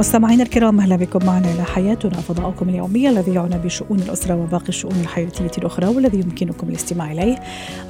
مستمعينا 0.00 0.42
الكرام 0.42 0.80
أهلا 0.80 0.96
بكم 0.96 1.26
معنا 1.26 1.52
إلى 1.52 1.64
حياتنا 1.64 2.20
فضاؤكم 2.20 2.68
اليومي 2.68 3.08
الذي 3.08 3.34
يعنى 3.34 3.58
بشؤون 3.58 3.98
الأسرة 3.98 4.34
وباقي 4.34 4.68
الشؤون 4.68 5.00
الحياتية 5.00 5.50
الأخرى 5.58 5.86
والذي 5.86 6.20
يمكنكم 6.20 6.68
الاستماع 6.68 7.12
إليه 7.12 7.38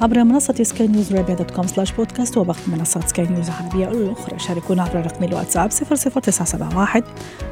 عبر 0.01 0.23
منصة 0.23 0.63
سكاي 0.63 0.87
نيوز 0.87 1.15
عربيه 1.15 1.33
dot 1.33 1.51
com 1.51 1.67
slash 1.67 1.91
podcast 1.91 2.37
وباقي 2.37 2.59
منصات 2.67 3.09
سكاي 3.09 3.27
نيوز 3.27 3.49
العربية 3.49 3.87
الأخرى. 3.87 4.39
شاركونا 4.39 4.83
عبر 4.83 5.05
رقم 5.05 5.23
الواتساب 5.23 5.69
00971 5.69 7.03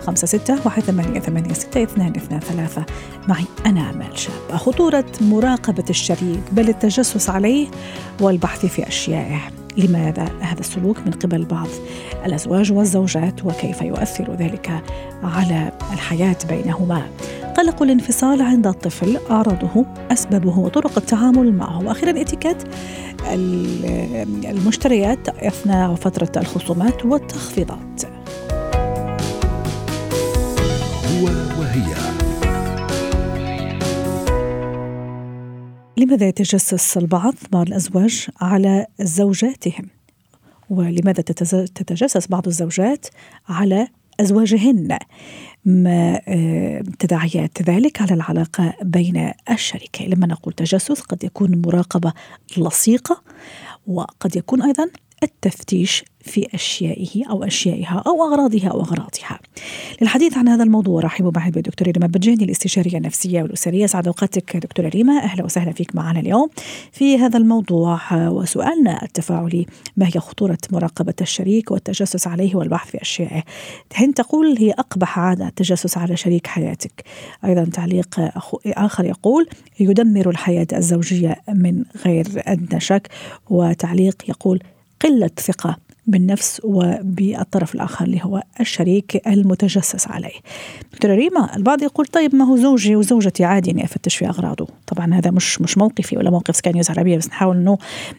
56 0.01 2.39
ثلاثة. 2.39 2.85
معي 3.27 3.45
أنا 3.65 3.89
آمال 3.89 4.19
شابه 4.19 4.57
خطورة 4.57 5.05
مراقبة 5.21 5.85
الشريك 5.89 6.41
بل 6.51 6.69
التجسس 6.69 7.29
عليه 7.29 7.67
والبحث 8.21 8.65
في 8.65 8.87
أشيائه. 8.87 9.58
لماذا 9.77 10.29
هذا 10.39 10.59
السلوك 10.59 10.97
من 11.05 11.11
قبل 11.11 11.45
بعض 11.45 11.67
الأزواج 12.25 12.71
والزوجات 12.71 13.45
وكيف 13.45 13.81
يؤثر 13.81 14.35
ذلك 14.35 14.83
على 15.23 15.71
الحياة 15.93 16.37
بينهما؟ 16.49 17.07
قلق 17.57 17.83
الانفصال 17.83 18.41
عند 18.41 18.67
الطفل 18.67 19.17
أعراضه 19.31 19.85
أسبابه 20.11 20.59
وطرق 20.59 20.97
التعامل 20.97 21.53
معه. 21.53 21.83
وأخيرا 21.85 22.21
إتيكيت 22.21 22.57
المشتريات 24.45 25.29
أثناء 25.29 25.95
فترة 25.95 26.41
الخصومات 26.41 27.05
والتخفيضات. 27.05 28.01
هو 31.05 31.25
وهي. 31.59 32.18
لماذا 35.99 36.27
يتجسس 36.27 36.97
البعض 36.97 37.33
بعض 37.51 37.67
الأزواج 37.67 38.27
على 38.41 38.85
زوجاتهم؟ 39.01 39.87
ولماذا 40.69 41.21
تتجسس 41.75 42.27
بعض 42.27 42.47
الزوجات 42.47 43.07
على 43.49 43.87
أزواجهن؟ 44.19 44.97
ما 45.65 46.21
تداعيات 46.99 47.61
ذلك 47.61 48.01
على 48.01 48.13
العلاقة 48.13 48.73
بين 48.81 49.31
الشريكين. 49.51 50.09
لما 50.09 50.27
نقول 50.27 50.53
تجسس 50.53 51.01
قد 51.01 51.23
يكون 51.23 51.61
مراقبة 51.65 52.13
لصيقة 52.57 53.21
وقد 53.87 54.35
يكون 54.35 54.61
أيضا 54.61 54.89
التفتيش 55.23 56.03
في 56.21 56.47
أشيائه 56.53 57.29
أو 57.29 57.43
أشيائها 57.43 58.03
أو 58.07 58.23
أغراضها 58.23 58.67
أو 58.67 58.81
أغراضها. 58.81 59.39
للحديث 60.01 60.37
عن 60.37 60.47
هذا 60.47 60.63
الموضوع 60.63 61.01
رحبوا 61.01 61.31
معي 61.35 61.51
بالدكتورة 61.51 61.91
ريما 61.91 62.07
بجاني 62.07 62.43
الاستشارية 62.43 62.97
النفسية 62.97 63.41
والأسرية. 63.41 63.85
سعد 63.85 64.07
أوقاتك 64.07 64.57
دكتورة 64.57 64.87
ريما. 64.87 65.23
أهلا 65.23 65.43
وسهلا 65.43 65.71
فيك 65.71 65.95
معنا 65.95 66.19
اليوم 66.19 66.47
في 66.91 67.17
هذا 67.17 67.37
الموضوع. 67.37 67.99
وسؤالنا 68.29 69.03
التفاعلي 69.03 69.65
ما 69.97 70.07
هي 70.07 70.19
خطورة 70.19 70.57
مراقبة 70.71 71.13
الشريك 71.21 71.71
والتجسس 71.71 72.27
عليه 72.27 72.55
والبحث 72.55 72.89
في 72.89 73.01
أشيائه؟ 73.01 73.43
هند 73.95 74.13
تقول 74.13 74.55
هي 74.59 74.71
أقبح 74.71 75.19
عادة 75.19 75.47
التجسس 75.47 75.97
على 75.97 76.17
شريك 76.17 76.47
حياتك. 76.47 77.03
أيضا 77.45 77.65
تعليق 77.65 78.31
آخر 78.65 79.05
يقول 79.05 79.47
يدمر 79.79 80.29
الحياة 80.29 80.67
الزوجية 80.73 81.41
من 81.49 81.83
غير 82.05 82.27
أدنى 82.37 82.79
شك. 82.79 83.07
وتعليق 83.49 84.15
يقول 84.29 84.59
قلة 85.01 85.29
ثقة 85.39 85.77
بالنفس 86.09 86.61
وبالطرف 86.63 87.75
الآخر 87.75 88.05
اللي 88.05 88.19
هو 88.23 88.43
الشريك 88.59 89.27
المتجسس 89.27 90.07
عليه. 90.07 90.39
دكتورة 90.93 91.15
ريما 91.15 91.55
البعض 91.55 91.83
يقول 91.83 92.05
طيب 92.05 92.35
ما 92.35 92.45
هو 92.45 92.57
زوجي 92.57 92.95
وزوجتي 92.95 93.43
عادي 93.43 93.71
أني 93.71 93.83
أفتش 93.83 94.15
في 94.15 94.27
أغراضه؟ 94.27 94.67
طبعا 94.87 95.13
هذا 95.13 95.31
مش 95.31 95.61
مش 95.61 95.77
موقفي 95.77 96.17
ولا 96.17 96.29
موقف 96.29 96.55
سكاي 96.55 96.73
نيوز 96.73 96.89
عربية 96.89 97.17
بس 97.17 97.27
نحاول 97.27 97.55
أنه 97.57 97.77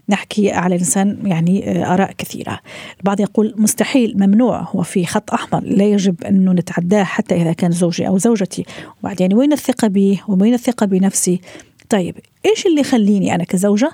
نحكي 0.09 0.51
على 0.51 0.75
الإنسان 0.75 1.19
يعني 1.25 1.85
آراء 1.87 2.13
كثيرة. 2.13 2.61
البعض 2.99 3.21
يقول 3.21 3.55
مستحيل 3.57 4.15
ممنوع 4.17 4.61
هو 4.61 4.83
في 4.83 5.07
خط 5.07 5.33
أحمر 5.33 5.61
لا 5.65 5.85
يجب 5.85 6.25
أنه 6.25 6.53
نتعداه 6.53 7.05
حتى 7.05 7.43
إذا 7.43 7.53
كان 7.53 7.71
زوجي 7.71 8.09
أو 8.09 8.19
زوجتي. 8.19 8.65
وبعدين 9.01 9.35
وين 9.35 9.53
الثقة 9.53 9.89
بي 9.89 10.21
وين 10.29 10.55
الثقة 10.55 10.87
بنفسي؟ 10.87 11.41
طيب 11.89 12.17
إيش 12.47 12.67
اللي 12.67 12.81
يخليني 12.81 13.35
أنا 13.35 13.45
كزوجة 13.45 13.91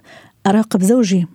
أراقب 0.47 0.83
زوجي 0.83 1.27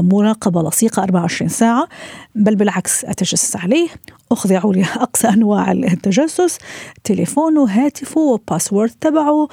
مراقبة 0.00 0.68
لصيقة 0.68 1.02
24 1.02 1.48
ساعة 1.48 1.88
بل 2.34 2.56
بالعكس 2.56 3.04
أتجسس 3.04 3.56
عليه. 3.56 3.88
أخضع 4.32 4.62
لأقصى 4.64 5.28
أنواع 5.36 5.72
التجسس 5.72 6.58
تليفونه 7.04 7.64
هاتفه 7.64 8.20
وباسورد 8.20 8.90
تبعه 9.00 9.48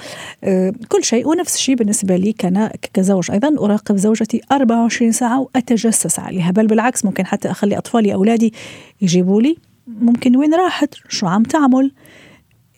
كل 0.90 1.04
شيء. 1.04 1.28
ونفس 1.28 1.56
الشيء 1.56 1.76
بالنسبة 1.76 2.16
لي 2.16 2.34
كان 2.34 2.70
كزوج 2.94 3.32
أيضا 3.32 3.66
أراقب 3.66 3.96
زوجتي 3.96 4.42
24 4.52 5.12
ساعة 5.12 5.40
وأتجسس 5.40 6.20
عليها. 6.20 6.52
بل 6.52 6.68
بالعكس 6.68 7.06
ممكن 7.06 7.26
حتى 7.26 7.52
أخلي 7.52 7.78
أطفالي 7.78 8.14
أولادي 8.14 8.54
يجيبوا 9.02 9.42
لي 9.42 9.58
ممكن 9.88 10.36
وين 10.36 10.54
راحت؟ 10.54 10.96
شو 11.10 11.28
عم 11.28 11.44
تعمل؟ 11.44 11.92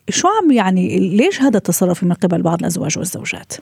شو 0.10 0.28
عم 0.28 0.52
يعني؟ 0.52 1.00
ليش 1.00 1.42
هذا 1.42 1.58
التصرف 1.58 2.04
من 2.04 2.14
قبل 2.14 2.42
بعض 2.42 2.60
الأزواج 2.60 2.98
والزوجات؟ 2.98 3.54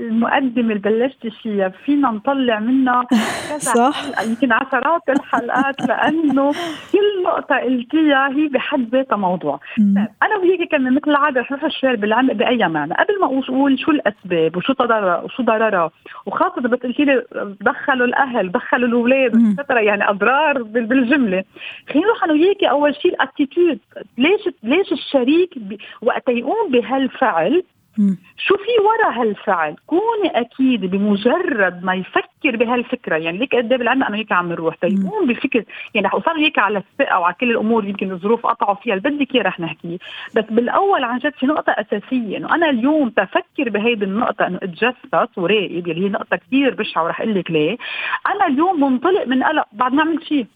المقدمه 0.00 0.72
اللي 0.72 0.78
بلشت 0.78 1.26
فيها 1.26 1.68
فينا 1.68 2.10
نطلع 2.10 2.58
منها 2.58 3.04
كذا 3.48 3.58
صح. 3.58 4.22
يمكن 4.26 4.52
عشرات 4.52 5.02
الحلقات 5.08 5.80
لأنه 5.88 6.52
كل 6.92 7.22
نقطة 7.24 7.56
قلتيها 7.56 8.28
هي 8.28 8.48
بحد 8.48 8.88
ذاتها 8.94 9.16
موضوع. 9.16 9.60
طيب 9.78 10.08
أنا 10.22 10.36
وهيك 10.36 10.70
كنا 10.70 10.90
مثل 10.90 11.10
العادة 11.10 11.40
رح 11.40 11.50
نروح 11.50 11.64
الشوار 11.64 11.96
بالعمق 11.96 12.32
بأي 12.32 12.68
معنى. 12.68 12.94
قبل 12.94 13.20
ما 13.20 13.26
أقول 13.26 13.78
شو 13.78 13.90
الأسباب 13.90 14.56
وشو 14.56 14.72
ضررها 14.72 15.22
وشو 15.22 15.42
ضررها 15.42 15.90
وخاصة 16.26 16.60
بس 16.60 16.78
قلتي 16.78 17.04
لي 17.04 17.24
دخلوا 17.60 18.06
الأهل 18.06 18.52
دخلوا 18.52 18.88
الأولاد 18.88 19.58
extra 19.58 19.80
يعني 19.80 20.10
أضرار 20.10 20.62
بالجملة. 20.62 21.44
خلينا 21.88 22.06
نروح 22.06 22.24
أنا 22.24 22.32
وياكي 22.32 22.70
أول 22.70 22.94
شيء 22.94 23.14
ال 23.14 23.21
attitude 23.21 23.78
ليش 24.18 24.40
ليش 24.62 24.92
الشريك 24.92 25.54
وقت 26.02 26.28
يقوم 26.28 26.70
بهالفعل 26.70 27.62
شو 28.36 28.54
في 28.56 28.82
ورا 28.82 29.20
هالفعل؟ 29.22 29.76
كوني 29.86 30.30
أكيد 30.34 30.80
بمجرد 30.80 31.84
ما 31.84 31.94
يفكر 31.94 32.56
بهالفكرة. 32.56 33.16
يعني 33.16 33.38
ليك 33.38 33.54
قد 33.54 33.72
إيه 33.72 33.78
بالعلم 33.78 34.02
أنا 34.02 34.16
هيك 34.16 34.32
عم 34.32 34.48
نروح؟ 34.48 34.74
تيقوم 34.74 35.26
بفكر 35.26 35.64
يعني 35.94 36.06
رح 36.06 36.14
اوصل 36.14 36.36
هيك 36.36 36.58
على 36.58 36.78
الثقة 36.78 37.18
وعلى 37.18 37.34
كل 37.40 37.50
الأمور 37.50 37.84
يمكن 37.84 38.10
الظروف 38.12 38.46
قطعوا 38.46 38.74
فيها 38.74 38.94
اللي 38.94 39.10
بدك 39.10 39.34
إياه 39.34 39.42
رح 39.42 39.60
نحكي. 39.60 39.98
بس 40.36 40.44
بالأول 40.50 41.04
عن 41.04 41.18
جد 41.18 41.32
في 41.32 41.46
نقطة 41.46 41.72
أساسية 41.72 42.36
إنه 42.36 42.54
أنا 42.54 42.70
اليوم 42.70 43.08
تفكر 43.08 43.68
بهيدي 43.70 44.04
النقطة 44.04 44.46
إنه 44.46 44.58
اتجسس 44.62 45.14
وراقب 45.36 45.88
اللي 45.88 46.04
هي 46.04 46.08
نقطة 46.08 46.36
كثير 46.36 46.74
بشعة 46.74 47.04
ورح 47.04 47.20
أقول 47.20 47.34
لك 47.34 47.50
ليه. 47.50 47.76
أنا 48.34 48.46
اليوم 48.46 48.80
منطلق 48.80 49.26
من 49.26 49.42
قلق 49.42 49.66
بعد 49.72 49.92
ما 49.92 50.02
عملت 50.02 50.22
شيء. 50.24 50.46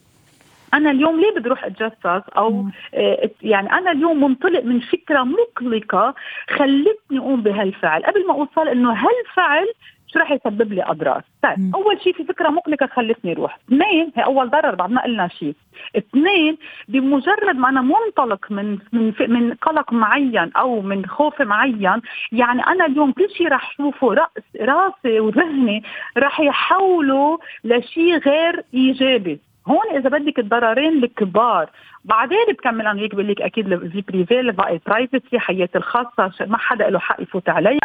أنا 0.75 0.91
اليوم 0.91 1.21
ليه 1.21 1.31
بدي 1.37 1.47
أروح 1.49 1.65
أتجسس؟ 1.65 2.29
أو 2.37 2.67
آه 2.95 3.31
يعني 3.43 3.73
أنا 3.73 3.91
اليوم 3.91 4.25
منطلق 4.25 4.65
من 4.65 4.81
فكرة 4.81 5.23
مقلقة 5.23 6.15
خلتني 6.49 7.19
أقوم 7.19 7.43
بهالفعل. 7.43 8.03
قبل 8.03 8.27
ما 8.27 8.35
أوصل 8.35 8.69
إنه 8.69 8.93
هالفعل 8.93 9.67
شو 10.07 10.19
رح 10.21 10.31
يسبب 10.33 10.73
لي 10.73 10.83
أضرار؟ 10.83 11.23
طيب 11.43 11.75
أول 11.75 12.01
شيء 12.01 12.13
في 12.13 12.25
فكرة 12.25 12.49
مقلقة 12.49 12.87
خلتني 12.87 13.33
أروح. 13.33 13.59
اثنين 13.69 14.13
هي 14.17 14.25
أول 14.25 14.51
ضرر 14.51 14.75
بعد 14.75 14.91
ما 14.91 15.03
قلنا 15.03 15.29
شيء 15.29 15.55
اثنين 15.97 16.57
بمجرد 16.89 17.57
ما 17.57 17.69
أنا 17.69 17.81
منطلق 17.81 18.47
من 18.51 18.79
من 18.93 19.13
من 19.29 19.55
قلق 19.55 19.93
معين 19.93 20.51
أو 20.57 20.81
من 20.81 21.07
خوف 21.07 21.43
معين 21.43 22.01
يعني 22.33 22.67
أنا 22.67 22.87
اليوم 22.87 23.13
كل 23.13 23.31
شيء 23.31 23.49
رح 23.49 23.71
أشوفه 23.71 24.15
راس 24.15 24.29
راسي 24.61 25.21
وذهني 25.21 25.83
رح 26.19 26.41
يحوله 26.41 27.39
لشيء 27.65 28.19
غير 28.19 28.65
إيجابي. 28.75 29.41
هون 29.69 29.97
إذا 29.97 30.09
بدك 30.09 30.39
الضررين 30.39 31.05
الكبار 31.05 31.71
بعدين 32.05 32.47
بكمل 32.49 32.87
أنا 32.87 33.01
هيك 33.01 33.15
بقول 33.15 33.29
لك 33.29 33.43
أكيد 33.43 33.69
privacy 34.09 34.41
ال 34.41 34.53
privacy 34.53 35.39
حياتي 35.39 35.79
الخاصة 35.79 36.33
ما 36.47 36.59
حدا 36.59 36.91
له 36.91 36.99
حق 36.99 37.21
يفوت 37.23 37.49
علي. 37.49 37.79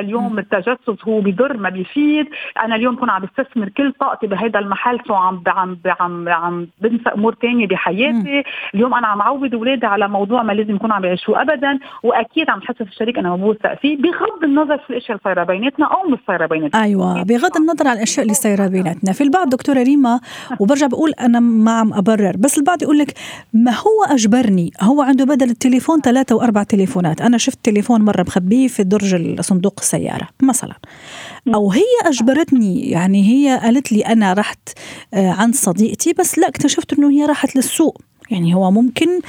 اليوم 0.00 0.38
التجسس 0.38 1.04
هو 1.08 1.20
بيضر 1.20 1.56
ما 1.56 1.68
بيفيد. 1.68 2.26
أنا 2.64 2.76
اليوم 2.76 2.94
بكون 2.94 3.10
عم 3.10 3.22
بستثمر 3.22 3.68
كل 3.68 3.92
طاقتي 4.00 4.26
بهذا 4.26 4.58
المحل 4.58 4.98
so 5.06 5.14
عم 5.14 5.42
عم 5.46 5.78
عم 6.00 6.28
عم 6.28 6.66
بنسى 6.80 7.08
أمور 7.14 7.36
ثانية 7.42 7.66
بحياتي. 7.66 8.42
اليوم 8.74 8.94
أنا 8.94 9.06
عم 9.06 9.22
عود 9.22 9.54
اولادي 9.54 9.86
على 9.86 10.08
موضوع 10.08 10.42
ما 10.42 10.52
لازم 10.52 10.74
يكون 10.74 10.92
عم 10.92 11.04
يعيشوه 11.04 11.42
ابدا. 11.42 11.78
وأكيد 12.02 12.50
عم 12.50 12.60
حسب 12.60 12.82
الشريك 12.82 13.18
أنا 13.18 13.36
بوثق 13.36 13.74
فيه 13.74 13.96
بغض 13.96 14.44
النظر 14.44 14.78
في 14.78 14.90
الأشياء 14.90 15.10
اللي 15.10 15.20
صايرة 15.24 15.44
بيناتنا 15.44 15.86
أو 15.86 16.08
مش 16.08 16.18
صايرة 16.26 16.46
بيناتنا. 16.46 16.82
أيوه 16.82 17.22
بغض 17.22 17.56
النظر 17.56 17.88
عن 17.88 17.96
الأشياء 17.96 18.22
اللي 18.22 18.34
صايرة 18.34 18.66
بيناتنا. 18.66 19.12
في 19.12 19.20
البعض 19.20 19.48
دكتورة 19.48 19.82
ريما 19.82 20.20
وبرجع 20.60 20.86
بقول 20.86 21.12
أنا 21.20 21.40
ما 21.40 21.72
عم 21.72 21.94
أبرر 21.94 22.32
بس 22.38 22.58
البعض 22.58 22.82
يقول 22.82 22.98
لك 22.98 23.14
ما 23.52 23.70
هو 23.70 24.14
أجبرني؟ 24.14 24.70
هو 24.82 25.02
عنده 25.02 25.24
بدل 25.24 25.50
التليفون 25.50 26.00
ثلاثة 26.00 26.36
وأربع 26.36 26.62
تليفونات. 26.62 27.20
أنا 27.20 27.38
شفت 27.38 27.58
تليفون 27.62 28.02
مرة 28.02 28.22
مخبيه 28.22 28.68
في 28.68 28.84
درج 28.84 29.40
صندوق 29.40 29.80
السياره 29.84 30.28
مثلا. 30.42 30.74
أو 31.54 31.72
هي 31.72 31.82
أجبرتني 32.04 32.90
يعني 32.90 33.28
هي 33.28 33.58
قالت 33.58 33.92
لي 33.92 34.06
أنا 34.06 34.32
رحت 34.32 34.68
آه، 35.14 35.30
عند 35.30 35.54
صديقتي 35.54 36.12
بس 36.12 36.38
لا 36.38 36.48
اكتشفت 36.48 36.92
إنه 36.92 37.10
هي 37.10 37.26
راحت 37.26 37.56
للسوق. 37.56 38.00
يعني 38.30 38.54
هو 38.54 38.70
ممكن 38.70 39.20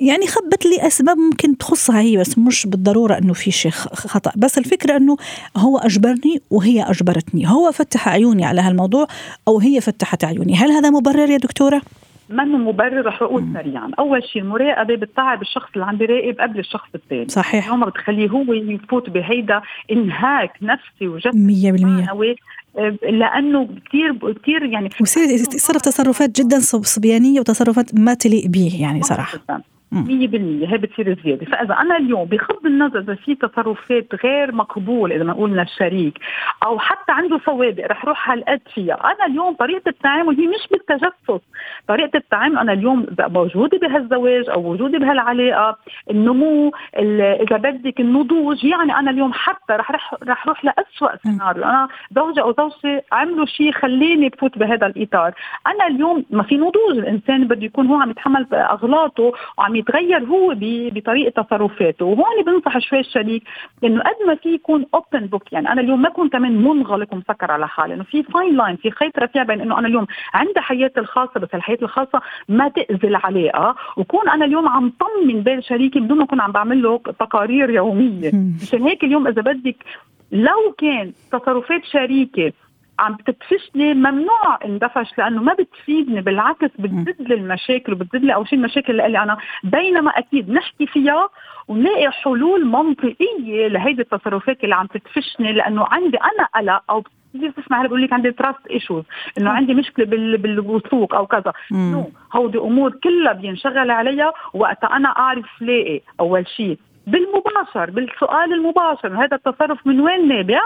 يعني 0.00 0.26
خبت 0.26 0.66
لي 0.66 0.86
أسباب 0.86 1.18
ممكن 1.18 1.58
تخصها 1.58 2.00
هي 2.00 2.16
بس 2.16 2.38
مش 2.38 2.66
بالضرورة 2.66 3.18
إنه 3.18 3.32
في 3.32 3.50
شيء 3.50 3.70
خطأ. 3.72 4.32
بس 4.36 4.58
الفكرة 4.58 4.96
إنه 4.96 5.16
هو 5.56 5.78
أجبرني 5.78 6.42
وهي 6.50 6.82
أجبرتني. 6.82 7.48
هو 7.48 7.72
فتح 7.72 8.08
عيوني 8.08 8.44
على 8.44 8.60
هالموضوع 8.60 9.06
أو 9.48 9.58
هي 9.58 9.80
فتحت 9.80 10.24
عيوني. 10.24 10.54
هل 10.54 10.70
هذا 10.72 10.90
مبرر 10.90 11.30
يا 11.30 11.36
دكتورة؟ 11.36 11.82
منه 12.30 12.58
مبرر 12.58 13.06
رح 13.06 13.22
أقول 13.22 13.44
سريعا، 13.54 13.90
أول 13.98 14.24
شيء 14.24 14.42
المراقبة 14.42 14.94
بتتعب 14.94 15.42
الشخص 15.42 15.68
اللي 15.74 15.86
عم 15.86 15.96
بيراقب 15.96 16.40
قبل 16.40 16.58
الشخص 16.58 16.88
الثاني. 16.94 17.28
صحيح. 17.28 17.72
ما 17.72 17.86
بتخليه 17.86 18.28
هو 18.28 18.52
يفوت 18.52 19.10
بهيدا 19.10 19.60
إنهاك 19.92 20.52
نفسي 20.62 21.08
وجسدي 21.08 21.72
100% 21.72 22.36
لأنه 23.02 23.68
كثير 23.86 24.32
كثير 24.32 24.62
يعني 24.62 24.90
ويصير 25.00 25.28
يتصرف 25.28 25.80
تصرفات 25.82 26.40
جدا 26.40 26.58
صبيانية 26.82 27.40
وتصرفات 27.40 27.94
ما 27.94 28.14
تليق 28.14 28.46
به 28.46 28.78
يعني 28.80 29.02
صراحة. 29.02 29.38
100% 29.92 29.94
هي 30.68 30.78
بتصير 30.78 31.18
زيادة، 31.24 31.46
فإذا 31.46 31.74
أنا 31.74 31.96
اليوم 31.96 32.24
بغض 32.24 32.66
النظر 32.66 32.98
إذا 32.98 33.14
في 33.14 33.34
تصرفات 33.34 34.06
غير 34.24 34.52
مقبول 34.52 35.12
إذا 35.12 35.24
ما 35.24 35.32
قلنا 35.32 35.62
الشريك 35.62 36.18
أو 36.64 36.78
حتى 36.78 37.12
عنده 37.12 37.40
سوابق 37.46 37.86
رح 37.86 38.04
روح 38.04 38.30
هالقد 38.30 38.60
فيها، 38.74 38.94
أنا 38.94 39.26
اليوم 39.26 39.54
طريقة 39.54 39.88
التعامل 39.88 40.36
هي 40.36 40.46
مش 40.46 40.68
بالتجسس، 40.70 41.46
طريقة 41.88 42.16
التعامل 42.16 42.58
أنا 42.58 42.72
اليوم 42.72 43.06
موجودة 43.18 43.78
بهالزواج 43.78 44.48
أو 44.48 44.72
وجودي 44.72 44.98
بهالعلاقة، 44.98 45.78
النمو 46.10 46.72
إذا 46.96 47.56
بدك 47.56 48.00
النضوج، 48.00 48.64
يعني 48.64 48.96
أنا 48.98 49.10
اليوم 49.10 49.32
حتى 49.32 49.72
رح 49.72 49.90
رح 49.90 50.14
رح 50.22 50.46
روح 50.48 50.64
لاسوء 50.64 51.10
سيناريو، 51.22 51.64
أنا 51.64 51.88
زوجي 52.16 52.40
أو 52.40 52.54
زوجتي 52.58 53.00
عملوا 53.12 53.46
شيء 53.46 53.72
خليني 53.72 54.28
بفوت 54.28 54.58
بهذا 54.58 54.86
الإطار، 54.86 55.32
أنا 55.66 55.86
اليوم 55.86 56.24
ما 56.30 56.42
في 56.42 56.56
نضوج. 56.56 56.98
الإنسان 56.98 57.44
بده 57.48 57.64
يكون 57.64 57.86
هو 57.86 58.00
عم 58.00 58.10
يتحمل 58.10 58.46
أغلاطه 58.54 59.32
وعم 59.58 59.76
يتغير 59.78 60.24
هو 60.24 60.54
بطريقة 60.94 61.42
تصرفاته. 61.42 62.04
وهون 62.04 62.42
بنصح 62.46 62.78
شوي 62.78 63.00
الشريك 63.00 63.42
إنه 63.84 64.00
قد 64.00 64.26
ما 64.26 64.34
في 64.34 64.54
يكون 64.54 64.86
open 64.94 65.26
book 65.26 65.52
يعني 65.52 65.72
أنا 65.72 65.80
اليوم 65.80 66.02
ما 66.02 66.08
اكون 66.08 66.28
كمان 66.28 66.62
منغلق 66.62 67.12
ومسكر 67.12 67.50
على 67.52 67.68
حالي 67.68 67.94
إنه 67.94 68.02
في 68.04 68.22
fine 68.22 68.56
line 68.56 68.76
في 68.76 68.90
خيط 68.90 69.18
رفيع 69.18 69.42
بين 69.42 69.60
إنه 69.60 69.78
أنا 69.78 69.88
اليوم 69.88 70.06
عندي 70.34 70.60
حياتي 70.60 71.00
الخاصة 71.00 71.40
بس 71.40 71.48
الحياة 71.54 71.78
الخاصة 71.82 72.20
ما 72.48 72.68
تأذي 72.68 73.08
العلاقه 73.08 73.76
وكون 73.96 74.28
أنا 74.28 74.44
اليوم 74.44 74.68
عم 74.68 74.92
طمن 75.00 75.42
بين 75.42 75.62
شريكي 75.62 76.00
بدون 76.00 76.18
ما 76.18 76.24
أكون 76.24 76.40
عم 76.40 76.52
بعمل 76.52 76.82
له 76.82 76.98
تقارير 76.98 77.70
يومية. 77.70 78.30
مشان 78.62 78.82
هيك 78.82 79.04
اليوم 79.04 79.26
إذا 79.26 79.42
بدك 79.42 79.76
لو 80.32 80.74
كان 80.78 81.12
تصرفات 81.32 81.84
شريكي 81.84 82.52
عم 82.98 83.14
بتدفشني 83.14 83.94
ممنوع 83.94 84.58
اندفش 84.64 85.18
لأنه 85.18 85.42
ما 85.42 85.54
بتفيدني 85.54 86.20
بالعكس 86.20 86.70
بتزيد 86.78 87.28
لي 87.28 87.34
المشاكل 87.34 87.92
وبتزيد 87.92 88.24
لي 88.24 88.34
اول 88.34 88.48
شيء 88.48 88.58
المشاكل 88.58 89.00
اللي 89.00 89.18
أنا. 89.22 89.36
بينما 89.64 90.10
أكيد 90.10 90.50
نحكي 90.50 90.86
فيها 90.86 91.28
ونلاقي 91.68 92.10
حلول 92.10 92.66
منطقية 92.66 93.68
لهيدي 93.68 94.02
التصرفات 94.02 94.64
اللي 94.64 94.74
عم 94.74 94.86
تدفشني 94.86 95.52
لأنه 95.52 95.84
عندي 95.90 96.16
أنا 96.16 96.48
قلق 96.54 96.82
أو 96.90 97.04
بتصير 97.34 97.50
تسمع 97.50 97.86
بقول 97.86 98.02
لك 98.02 98.12
عندي 98.12 98.30
trust 98.32 98.66
issues 98.70 99.04
إنه 99.38 99.50
عندي 99.50 99.74
مشكلة 99.74 100.04
بالوثوق 100.36 101.14
أو 101.14 101.26
كذا. 101.26 101.52
no 101.72 102.10
هودي 102.32 102.58
أمور 102.58 102.90
كلها 103.04 103.32
بينشغل 103.32 103.90
عليها 103.90 104.32
وقتها 104.54 104.96
أنا 104.96 105.08
أعرف 105.08 105.62
لاقي 105.62 106.00
أول 106.20 106.46
شيء 106.48 106.78
بالمباشر 107.06 107.90
بالسؤال 107.90 108.52
المباشر 108.52 109.24
هذا 109.24 109.36
التصرف 109.36 109.86
من 109.86 110.00
وين 110.00 110.28
نابع؟ 110.28 110.60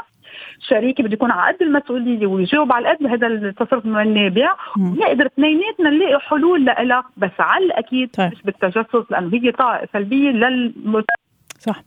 شريكي 0.69 1.03
بده 1.03 1.13
يكون 1.13 1.31
على 1.31 1.57
قد 1.57 1.63
المسؤولية 1.63 2.27
ويجاوب 2.27 2.73
على 2.73 2.89
قد 2.89 3.07
هذا 3.07 3.27
التصرف 3.27 3.87
من 3.87 4.03
النابع 4.03 4.49
ونقدر 4.79 5.27
اثنيناتنا 5.27 5.91
نلاقي 5.91 6.21
حلول 6.21 6.65
لها 6.65 7.05
بس 7.17 7.31
على 7.39 7.65
الأكيد 7.65 8.11
طيب. 8.11 8.33
مش 8.33 8.43
بالتجسس 8.43 9.11
لأنه 9.11 9.31
هي 9.35 9.53
طاقه 9.53 9.89
سلبية 9.93 10.31
لل 10.31 10.75
صح. 11.59 11.83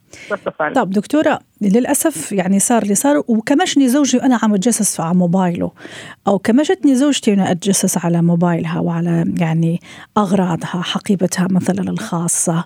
طب 0.76 0.90
دكتورة 0.90 1.40
للأسف 1.62 2.32
يعني 2.32 2.60
صار 2.60 2.84
اللي 2.84 2.96
صار 2.96 3.24
وكمشني 3.28 3.88
زوجي 3.88 4.18
وأنا 4.18 4.40
عم 4.44 4.54
أتجسس 4.54 5.00
على 5.00 5.18
موبايله 5.18 5.72
أو 6.28 6.40
كمشتني 6.40 6.96
زوجتي 6.96 7.32
وأنا 7.32 7.52
أتجسس 7.52 8.06
على 8.06 8.22
موبايلها 8.22 8.80
وعلى 8.80 9.34
يعني 9.40 9.80
أغراضها 10.18 10.82
حقيبتها 10.82 11.48
مثلا 11.52 11.90
الخاصة. 11.90 12.66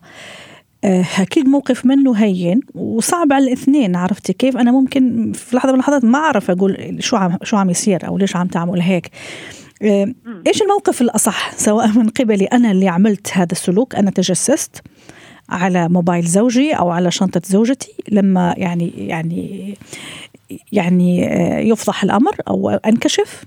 آه، 0.84 1.06
أكيد 1.20 1.48
موقف 1.48 1.86
منه 1.86 2.14
هين 2.14 2.60
وصعب 2.76 3.34
على 3.34 3.46
الاثنين 3.46 3.96
عرفتي 3.96 4.34
كيف؟ 4.34 4.58
أنا 4.58 4.72
ممكن 4.72 5.32
في 5.32 5.56
لحظة 5.56 5.70
من 5.70 5.76
اللحظات 5.76 6.06
ما 6.06 6.20
أعرف 6.20 6.52
أقول 6.52 6.98
شو 7.00 7.18
عم 7.18 7.38
شو 7.44 7.58
عم 7.58 7.70
يصير 7.70 8.08
أو 8.08 8.18
ليش 8.18 8.36
عم 8.36 8.48
تعمل 8.48 8.82
هيك. 8.82 9.10
آه، 9.82 10.14
إيش 10.48 10.62
الموقف 10.62 11.02
الأصح؟ 11.02 11.52
سواء 11.58 11.88
من 11.88 12.10
قبلي 12.10 12.46
أنا 12.46 12.72
اللي 12.72 12.88
عملت 12.88 13.32
هذا 13.34 13.52
السلوك 13.52 13.96
أنا 13.96 14.12
تجسست 14.12 14.82
على 15.50 15.90
موبايل 15.90 16.26
زوجي 16.26 16.74
أو 16.74 16.90
على 16.90 17.12
شنطة 17.12 17.42
زوجتي 17.46 17.94
لما 18.12 18.54
يعني 18.58 18.94
يعني 18.98 19.74
يعني 20.72 21.28
آه، 21.28 21.60
يفضح 21.60 22.04
الأمر 22.04 22.36
أو 22.48 22.70
أنكشف. 22.70 23.44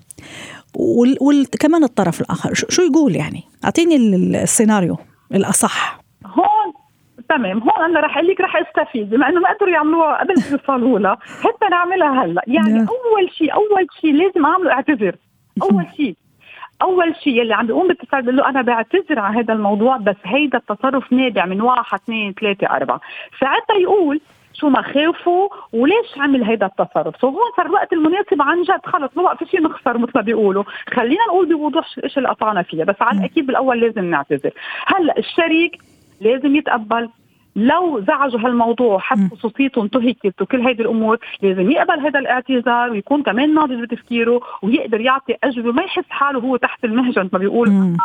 وكمان 0.75 1.85
الطرف 1.85 2.21
الآخر 2.21 2.55
شو 2.55 2.83
يقول 2.83 3.17
يعني؟ 3.17 3.43
أعطيني 3.65 3.97
السيناريو 3.97 4.99
الأصح. 5.35 6.03
هون 6.27 6.62
تمام. 7.37 7.59
هون 7.59 7.85
أنا 7.85 8.01
رح 8.01 8.17
أقول 8.17 8.29
لك 8.29 8.41
رح 8.41 8.57
أستفيد. 8.57 9.11
بما 9.11 9.29
إنه 9.29 9.41
ما 9.41 9.49
قدروا 9.53 9.71
يعملوها 9.71 10.21
قبل 10.21 10.35
ما 10.39 10.45
يوصلوا 10.53 10.99
لها 10.99 11.19
حتى 11.45 11.67
نعملها 11.71 12.25
هلأ. 12.25 12.43
يعني 12.47 12.73
نعم. 12.73 12.87
أول 12.89 13.31
شيء 13.33 13.55
أول 13.55 13.87
شيء 14.01 14.15
لازم 14.15 14.47
أعمله 14.47 14.73
اعتذر. 14.73 15.17
أول 15.63 15.87
شيء. 15.97 16.17
أول 16.83 17.17
شيء 17.25 17.43
اللي 17.43 17.55
عم 17.55 17.67
بيقوم 17.67 17.89
باتصال 17.89 18.23
بقول 18.23 18.37
له 18.37 18.49
أنا 18.49 18.63
بعتذر 18.63 19.19
عن 19.19 19.37
هذا 19.37 19.55
الموضوع 19.55 19.97
بس 19.97 20.17
هيدا 20.25 20.59
التصرف 20.59 21.13
نابع 21.13 21.47
من 21.47 21.61
واحد 21.61 21.99
اثنين 22.05 22.33
ثلاثة 22.41 22.67
أربعة. 22.67 23.01
ساعتها 23.41 23.77
يقول 23.77 24.21
شو 24.55 24.69
مخاوفه 24.69 25.51
وليش 25.73 26.19
عمل 26.19 26.45
هيدا 26.45 26.67
التصرف؟ 26.67 27.17
سو 27.21 27.29
هون 27.29 27.51
صار 27.57 27.67
الوقت 27.67 27.93
المناسب 27.93 28.43
عن 28.43 28.63
جد. 28.63 28.81
خلص 28.87 29.17
ما 29.17 29.23
بقى 29.23 29.37
في 29.37 29.47
شيء 29.47 29.63
نخسر 29.63 29.99
مثل 29.99 30.13
ما 30.15 30.21
بيقولوا. 30.21 30.65
خلينا 30.95 31.23
نقول 31.29 31.55
بوضوح 31.55 31.87
إيش 32.05 32.19
اللي 32.19 32.29
قطعنا 32.29 32.63
فيها 32.63 32.85
بس 32.85 32.97
على 33.01 33.19
الأكيد 33.19 33.47
بالأول 33.47 33.81
لازم 33.81 34.05
نعتذر. 34.05 34.51
هلأ 34.87 35.19
الشريك 35.19 35.79
لازم 36.21 36.57
يتقبل 36.57 37.09
لو 37.57 38.05
زعجوا 38.07 38.41
هالموضوع 38.41 38.99
حتى 38.99 39.29
خصوصيته 39.33 39.83
انتهكت 39.83 40.43
وكل 40.43 40.67
هيدي 40.67 40.83
الأمور 40.83 41.19
لازم 41.43 41.71
يقبل 41.71 42.01
هذا 42.01 42.19
الاعتذار 42.19 42.91
ويكون 42.91 43.23
كمان 43.23 43.55
ناضج 43.55 43.83
بتفكيره 43.83 44.41
ويقدر 44.63 45.01
يعطي 45.01 45.35
اجوبه 45.45 45.73
ما 45.73 45.83
يحس 45.83 46.05
حاله 46.09 46.41
هو 46.41 46.57
تحت 46.57 46.85
المهجن 46.85 47.31
ما 47.33 47.39
بيقول. 47.39 47.97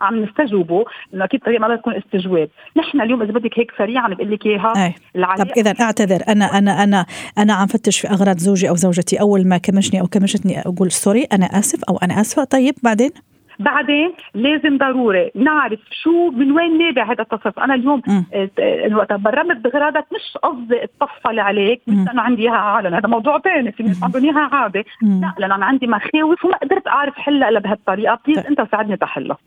عم 0.00 0.22
نستجوبه 0.22 0.84
إنه 1.14 1.24
أكيد 1.24 1.40
طريقة 1.40 1.60
ما 1.60 1.76
تكون 1.76 1.94
استجواب، 1.94 2.48
نحن 2.76 3.00
اليوم 3.00 3.22
إذا 3.22 3.32
بدك 3.32 3.58
هيك 3.58 3.72
سريعا 3.78 4.08
بقول 4.08 4.30
لك 4.30 4.46
إياها 4.46 4.94
طب 5.38 5.48
إذا 5.56 5.74
أعتذر 5.80 6.20
أنا 6.28 6.58
أنا 6.58 6.84
أنا 6.84 7.06
أنا 7.38 7.52
عم 7.52 7.66
فتش 7.66 8.00
في 8.00 8.10
أغراض 8.10 8.38
زوجي 8.38 8.68
أو 8.68 8.74
زوجتي 8.74 9.20
أول 9.20 9.48
ما 9.48 9.58
كمشني 9.58 10.00
أو 10.00 10.06
كمشتني 10.06 10.60
أقول 10.60 10.90
سوري 10.90 11.24
أنا 11.32 11.46
آسف 11.46 11.84
أو 11.84 11.96
أنا 11.96 12.20
آسفة. 12.20 12.44
طيب 12.44 12.74
بعدين؟ 12.82 13.10
بعدين 13.58 14.12
لازم 14.34 14.78
ضروري 14.78 15.30
نعرف 15.34 15.80
شو 16.02 16.30
من 16.30 16.52
وين 16.52 16.78
نابع 16.78 17.12
هذا 17.12 17.22
التصرف. 17.22 17.58
أنا 17.58 17.74
اليوم 17.74 18.02
آه، 18.32 18.96
وقت 18.96 19.12
برمت 19.12 19.56
بغراضك 19.56 20.06
مش 20.14 20.36
قصدي 20.42 20.84
اتطفل 20.84 21.40
عليك 21.40 21.82
مش 21.86 22.06
لأنه 22.06 22.22
عندي 22.22 22.42
إياها 22.42 22.54
عالم 22.54 22.94
هذا 22.94 23.08
موضوع 23.08 23.38
ثاني 23.38 23.72
في 23.72 23.82
ناس 23.82 24.02
عندهم 24.02 24.24
إياها 24.24 24.50
عادي 24.52 24.84
لا 25.02 25.34
لأنه 25.38 25.54
أنا 25.54 25.66
عندي 25.66 25.86
مخاوف 25.86 26.44
وما 26.44 26.56
قدرت 26.56 26.86
أعرف 26.86 27.14
حلها 27.14 27.48
إلا 27.48 27.60
بهالطريقة. 27.60 28.18
بليز 28.26 28.38
طيب. 28.38 28.46
أنت 28.46 28.70
ساعدني 28.70 28.96
تحلها. 28.96 29.38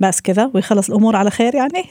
بس 0.00 0.20
كذا 0.20 0.50
ويخلص 0.54 0.90
الأمور 0.90 1.16
على 1.16 1.30
خير 1.30 1.54
يعني. 1.54 1.84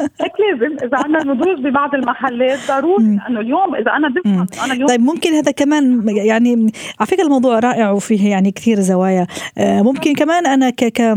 هيك 0.00 0.32
لازم 0.40 0.76
إذا 0.86 0.96
عندنا 0.96 1.34
نضوج 1.34 1.60
ببعض 1.60 1.94
المحلات 1.94 2.58
ضروري 2.68 3.04
لأنه 3.04 3.40
اليوم 3.40 3.74
إذا 3.74 3.90
أنا 3.90 4.08
بفهم 4.08 4.46
أنا 4.64 4.72
اليوم 4.74 4.88
طيب 4.88 5.00
ممكن 5.00 5.30
هذا 5.32 5.50
كمان 5.50 6.08
يعني 6.08 6.72
على 7.00 7.06
فكرة 7.06 7.22
الموضوع 7.22 7.58
رائع 7.58 7.90
وفيه 7.90 8.30
يعني 8.30 8.50
كثير 8.50 8.80
زوايا. 8.80 9.26
آه، 9.58 9.82
ممكن 9.82 10.14
كمان 10.14 10.46
أنا 10.46 10.70
ك 10.70 11.14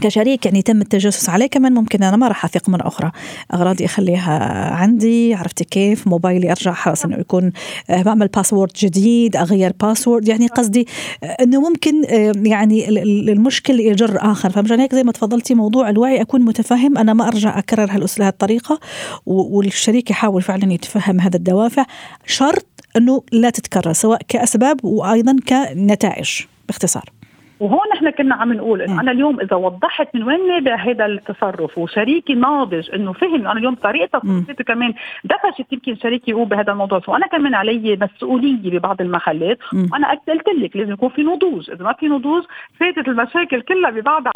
كشريك 0.00 0.46
يعني 0.46 0.62
تم 0.62 0.80
التجسس 0.80 1.28
عليه 1.28 1.46
كمان 1.46 1.72
ممكن 1.74 2.02
أنا 2.02 2.16
ما 2.16 2.28
راح 2.28 2.44
أثق 2.44 2.68
مرة 2.68 2.88
أخرى. 2.88 3.10
أغراضي 3.54 3.84
أخليها 3.84 4.70
عندي 4.74 5.34
عرفتي 5.34 5.64
كيف؟ 5.64 6.06
موبايلي 6.06 6.50
أرجع 6.50 6.72
حرص 6.72 7.04
إنه 7.04 7.16
يكون 7.16 7.52
آه، 7.90 8.02
بعمل 8.02 8.28
باسورد 8.28 8.72
جديد 8.76 9.36
أغير 9.36 9.72
باسورد 9.80 10.28
يعني 10.28 10.46
قصدي 10.46 10.86
آه، 11.22 11.26
إنه 11.26 11.60
ممكن 11.60 12.04
آه، 12.04 12.32
يعني 12.36 12.88
المشكل 13.32 13.80
يجر 13.80 14.18
آخر. 14.20 14.50
فمشان 14.50 14.80
هيك 14.80 14.94
زي 14.94 15.02
ما 15.02 15.12
تفضلتي 15.12 15.54
موضوع 15.54 15.90
الوعي 15.90 16.20
أكون 16.20 16.42
متفهم 16.42 16.98
أنا 16.98 17.12
ما 17.12 17.28
أرجع 17.28 17.58
أكرر 17.58 18.08
هالطريقة. 18.20 18.80
والشريك 19.26 20.10
يحاول 20.10 20.42
فعلا 20.42 20.72
يتفهم 20.72 21.20
هذا 21.20 21.36
الدوافع. 21.36 21.84
شرط 22.26 22.66
إنه 22.96 23.22
لا 23.32 23.50
تتكرر 23.50 23.92
سواء 23.92 24.20
كأسباب 24.28 24.84
وأيضا 24.84 25.36
كنتائج 25.48 26.30
باختصار. 26.68 27.17
وهون 27.60 27.92
إحنا 27.92 28.10
كنا 28.10 28.34
عم 28.34 28.52
نقول 28.52 28.82
إنه 28.82 29.00
أنا 29.00 29.12
اليوم 29.12 29.40
إذا 29.40 29.56
وضحت 29.56 30.14
من 30.14 30.22
وين 30.22 30.48
نابع 30.48 30.74
هذا 30.74 31.06
التصرف 31.06 31.78
وشريكي 31.78 32.34
ناضج 32.34 32.90
إنه 32.94 33.12
فهم 33.12 33.34
أنا 33.34 33.52
اليوم 33.52 33.74
طريقة 33.74 34.18
تصرفي 34.18 34.64
كمان 34.64 34.94
دفشت 35.24 35.72
يمكن 35.72 35.96
شريكي 35.96 36.30
يقول 36.30 36.44
بهذا 36.44 36.72
الموضوع. 36.72 37.00
وأنا 37.08 37.26
كمان 37.26 37.54
علي 37.54 37.96
مسؤولية 37.96 38.78
ببعض 38.78 39.00
المحلات 39.00 39.58
وأنا 39.92 40.10
قلت 40.10 40.48
لك 40.48 40.76
لازم 40.76 40.92
يكون 40.92 41.08
في 41.08 41.22
نضوج. 41.22 41.70
إذا 41.70 41.84
ما 41.84 41.92
في 41.92 42.06
نضوج 42.08 42.42
فاتت 42.80 43.08
المشاكل 43.08 43.60
كلها 43.60 43.90
ببعضها 43.90 44.32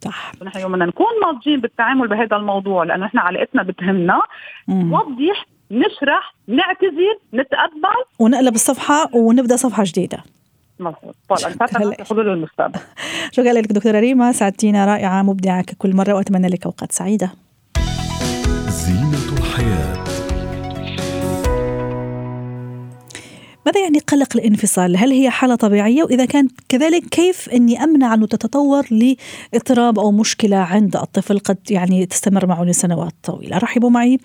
صح. 0.00 0.32
نحن 0.42 0.60
يوم 0.60 0.72
بدنا 0.72 0.86
نكون 0.86 1.06
ناضجين 1.22 1.60
بالتعامل 1.60 2.08
بهذا 2.08 2.36
الموضوع 2.36 2.84
لأنه 2.84 3.06
إحنا 3.06 3.20
علاقتنا 3.20 3.62
بتهمنا. 3.62 4.20
نوضح 4.68 5.46
نشرح 5.70 6.34
نعتذر 6.48 7.18
نتقبل. 7.34 8.04
ونقلب 8.18 8.54
الصفحة 8.54 9.16
ونبدأ 9.16 9.56
صفحة 9.56 9.84
جديدة. 9.86 10.18
مضبوط 10.80 11.14
طبعا. 11.28 11.54
حلول 12.04 12.28
المستقبل. 12.28 12.80
شكرا 13.36 13.52
لك 13.52 13.72
دكتورة 13.72 14.00
ريما. 14.00 14.32
ساعدتينا 14.32 14.86
رائعة. 14.86 15.22
مبدعة 15.22 15.62
ككل 15.62 15.96
مرة. 15.96 16.12
وأتمنى 16.12 16.48
لك 16.48 16.64
أوقات 16.64 16.92
سعيدة. 16.92 17.30
ماذا 23.68 23.80
يعني 23.80 23.98
قلق 23.98 24.28
الانفصال؟ 24.36 24.96
هل 24.96 25.12
هي 25.12 25.30
حالة 25.30 25.54
طبيعية؟ 25.54 26.02
وإذا 26.02 26.24
كانت 26.24 26.52
كذلك 26.68 27.04
كيف 27.04 27.48
أني 27.48 27.84
أمنع 27.84 28.14
أنه 28.14 28.26
تتطور 28.26 28.86
لاضطراب 28.90 29.98
أو 29.98 30.12
مشكلة 30.12 30.56
عند 30.56 30.96
الطفل 30.96 31.38
قد 31.38 31.58
يعني 31.70 32.06
تستمر 32.06 32.46
معه 32.46 32.64
لسنوات 32.64 33.12
طويلة 33.22 33.58
رحبوا 33.58 33.90
معي 33.90 34.18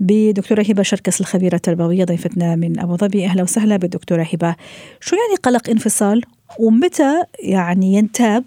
بدكتورة 0.00 0.62
هبة 0.62 0.82
شركس 0.82 1.20
الخبيرة 1.20 1.54
التربوية 1.54 2.04
ضيفتنا 2.04 2.56
من 2.56 2.80
أبو 2.80 2.96
ظبي 2.96 3.26
أهلا 3.26 3.42
وسهلا 3.42 3.76
بالدكتورة 3.76 4.26
هبة 4.32 4.56
شو 5.00 5.16
يعني 5.16 5.36
قلق 5.42 5.70
انفصال 5.70 6.22
ومتى 6.58 7.22
يعني 7.38 7.94
ينتاب 7.94 8.44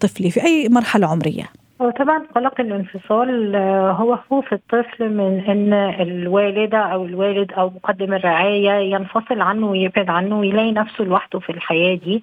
طفلي 0.00 0.30
في 0.30 0.44
أي 0.44 0.68
مرحلة 0.68 1.06
عمرية؟ 1.06 1.57
هو 1.82 1.90
طبعا 1.90 2.18
قلق 2.36 2.60
الانفصال 2.60 3.56
آه، 3.56 3.92
هو 3.92 4.16
خوف 4.30 4.52
الطفل 4.52 5.08
من 5.08 5.40
إن 5.48 5.72
الوالدة 6.00 6.78
أو 6.78 7.04
الوالد 7.04 7.52
أو 7.52 7.70
مقدم 7.70 8.14
الرعاية 8.14 8.94
ينفصل 8.94 9.40
عنه 9.40 9.66
ويبعد 9.66 10.10
عنه 10.10 10.38
ويلاقي 10.38 10.72
نفسه 10.72 11.04
لوحده 11.04 11.38
في 11.38 11.50
الحياة 11.50 11.94
دي. 11.94 12.22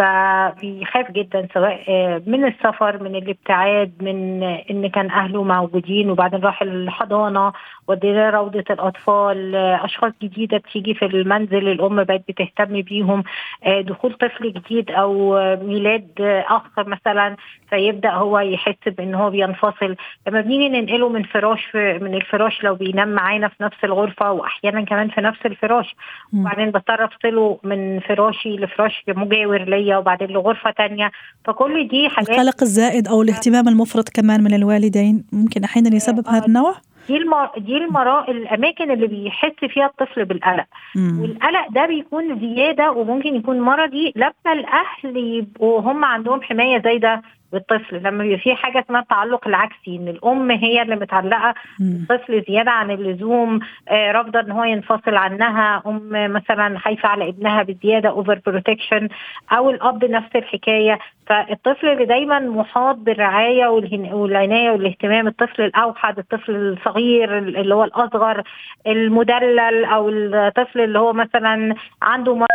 فبيخاف 0.00 1.10
جدا 1.10 1.48
سواء 1.54 1.84
آه، 1.88 2.22
من 2.26 2.44
السفر 2.44 3.02
من 3.02 3.16
الابتعاد 3.16 3.92
من 4.00 4.42
إن 4.42 4.86
كان 4.86 5.10
أهله 5.10 5.42
موجودين 5.42 6.10
وبعدين 6.10 6.40
راح 6.40 6.62
الحضانة 6.62 7.52
ودينا 7.88 8.30
روضة 8.30 8.64
الأطفال 8.70 9.56
آه، 9.56 9.84
أشخاص 9.84 10.12
جديدة 10.22 10.58
بتيجي 10.58 10.94
في 10.94 11.06
المنزل 11.06 11.68
الأم 11.68 12.04
بقت 12.04 12.22
بتهتم 12.28 12.82
بيهم 12.82 13.24
آه، 13.64 13.80
دخول 13.80 14.12
طفل 14.12 14.52
جديد 14.52 14.90
أو 14.90 15.38
ميلاد 15.56 16.08
أخ 16.48 16.78
مثلا 16.78 17.36
فيبدأ 17.70 18.10
هو 18.10 18.38
يحس 18.38 18.88
بإن 18.88 19.14
هو 19.14 19.30
بينفصل. 19.30 19.96
لما 20.26 20.40
بنيجي 20.40 20.68
ننقله 20.68 21.08
من 21.08 21.22
فراش 21.22 21.74
من 21.74 22.14
الفراش 22.14 22.64
لو 22.64 22.74
بينام 22.74 23.08
معانا 23.08 23.48
في 23.48 23.62
نفس 23.62 23.84
الغرفة 23.84 24.32
واحيانا 24.32 24.80
كمان 24.80 25.08
في 25.08 25.20
نفس 25.20 25.46
الفراش. 25.46 25.96
وبعدين 26.34 26.70
بضطر 26.70 27.04
افصله 27.04 27.58
من 27.64 28.00
فراشي 28.00 28.56
لفراش 28.56 29.04
مجاور 29.08 29.62
ليا. 29.62 29.89
تانية 29.90 29.98
وبعدين 29.98 30.28
لغرفة 30.28 30.70
تانية 30.70 31.10
فكل 31.44 31.88
دي 31.88 32.08
حاجات 32.08 32.30
القلق 32.30 32.62
الزائد 32.62 33.08
أو 33.08 33.22
الاهتمام 33.22 33.68
المفرط 33.68 34.08
كمان 34.08 34.44
من 34.44 34.54
الوالدين 34.54 35.24
ممكن 35.32 35.64
أحيانا 35.64 35.96
يسبب 35.96 36.28
هذا 36.28 36.46
النوع؟ 36.46 36.74
دي 37.08 37.16
المر... 37.16 37.50
دي 37.58 37.76
المرا... 37.76 38.30
الأماكن 38.30 38.90
اللي 38.90 39.06
بيحس 39.06 39.64
فيها 39.68 39.86
الطفل 39.86 40.24
بالقلق 40.24 40.64
مم. 40.96 41.20
والقلق 41.22 41.70
ده 41.70 41.86
بيكون 41.86 42.40
زيادة 42.40 42.90
وممكن 42.92 43.36
يكون 43.36 43.60
مرضي 43.60 44.12
لما 44.16 44.52
الأهل 44.52 45.16
يبقوا 45.16 45.80
هم 45.80 46.04
عندهم 46.04 46.42
حماية 46.42 46.82
زايدة 46.82 47.22
بالطفل 47.52 47.96
لما 48.02 48.22
بيبقى 48.22 48.38
في 48.38 48.54
حاجة 48.54 48.78
اسمها 48.86 49.00
التعلق 49.00 49.48
العكسي 49.48 49.96
إن 49.96 50.08
الأم 50.08 50.50
هي 50.50 50.82
اللي 50.82 50.96
متعلقة 50.96 51.54
بالطفل 51.78 52.44
زيادة 52.48 52.70
عن 52.70 52.90
اللزوم 52.90 53.60
آه 53.88 54.12
رافضة 54.12 54.40
إن 54.40 54.50
هو 54.50 54.64
ينفصل 54.64 55.14
عنها 55.14 55.82
أم 55.86 56.08
مثلا 56.32 56.78
خايفة 56.78 57.08
على 57.08 57.28
ابنها 57.28 57.62
بزيادة 57.62 58.08
over 58.08 58.40
protection 58.46 59.08
أو 59.52 59.70
الأب 59.70 60.04
نفس 60.04 60.36
الحكاية. 60.36 60.98
فالطفل 61.26 61.88
اللي 61.88 62.04
دايما 62.04 62.38
محاط 62.38 62.96
بالرعاية 62.96 63.66
والعناية 64.12 64.70
والاهتمام 64.70 65.26
الطفل 65.26 65.62
الأوحد 65.62 66.18
الطفل 66.18 66.56
الصغير 66.56 67.38
اللي 67.38 67.74
هو 67.74 67.84
الأصغر 67.84 68.42
المدلل 68.86 69.84
أو 69.84 70.08
الطفل 70.08 70.80
اللي 70.80 70.98
هو 70.98 71.12
مثلا 71.12 71.74
عنده 72.02 72.34
مرض 72.34 72.48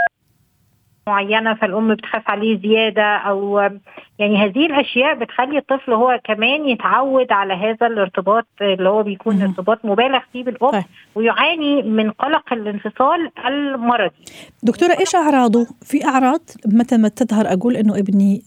معينة 1.10 1.54
فالأم 1.54 1.94
بتخاف 1.94 2.30
عليه 2.30 2.62
زيادة 2.62 3.18
أو 3.18 3.60
يعني 4.20 4.38
هذه 4.38 4.66
الأشياء 4.66 5.16
بتخلي 5.16 5.58
الطفل 5.58 5.94
هو 5.94 6.20
كمان 6.24 6.70
يتعود 6.70 7.32
على 7.32 7.54
هذا 7.54 7.88
الارتباط 7.88 8.48
اللي 8.62 8.90
هو 8.90 9.04
بيكون 9.04 9.42
ارتباط 9.42 9.86
مبالغ 9.86 10.20
فيه 10.34 10.44
بالأم 10.44 10.72
طيب. 10.72 10.84
ويعاني 11.16 11.82
من 11.82 12.12
قلق 12.12 12.54
الانفصال 12.54 13.32
المرضي. 13.48 14.26
دكتورة 14.64 14.96
إيش 15.00 15.16
أعراضه؟ 15.16 15.68
في 15.82 16.06
أعراض 16.06 16.42
متى 16.66 16.98
ما 16.98 17.08
تظهر 17.08 17.54
أقول 17.54 17.78
إنه 17.78 17.98
ابني 17.98 18.44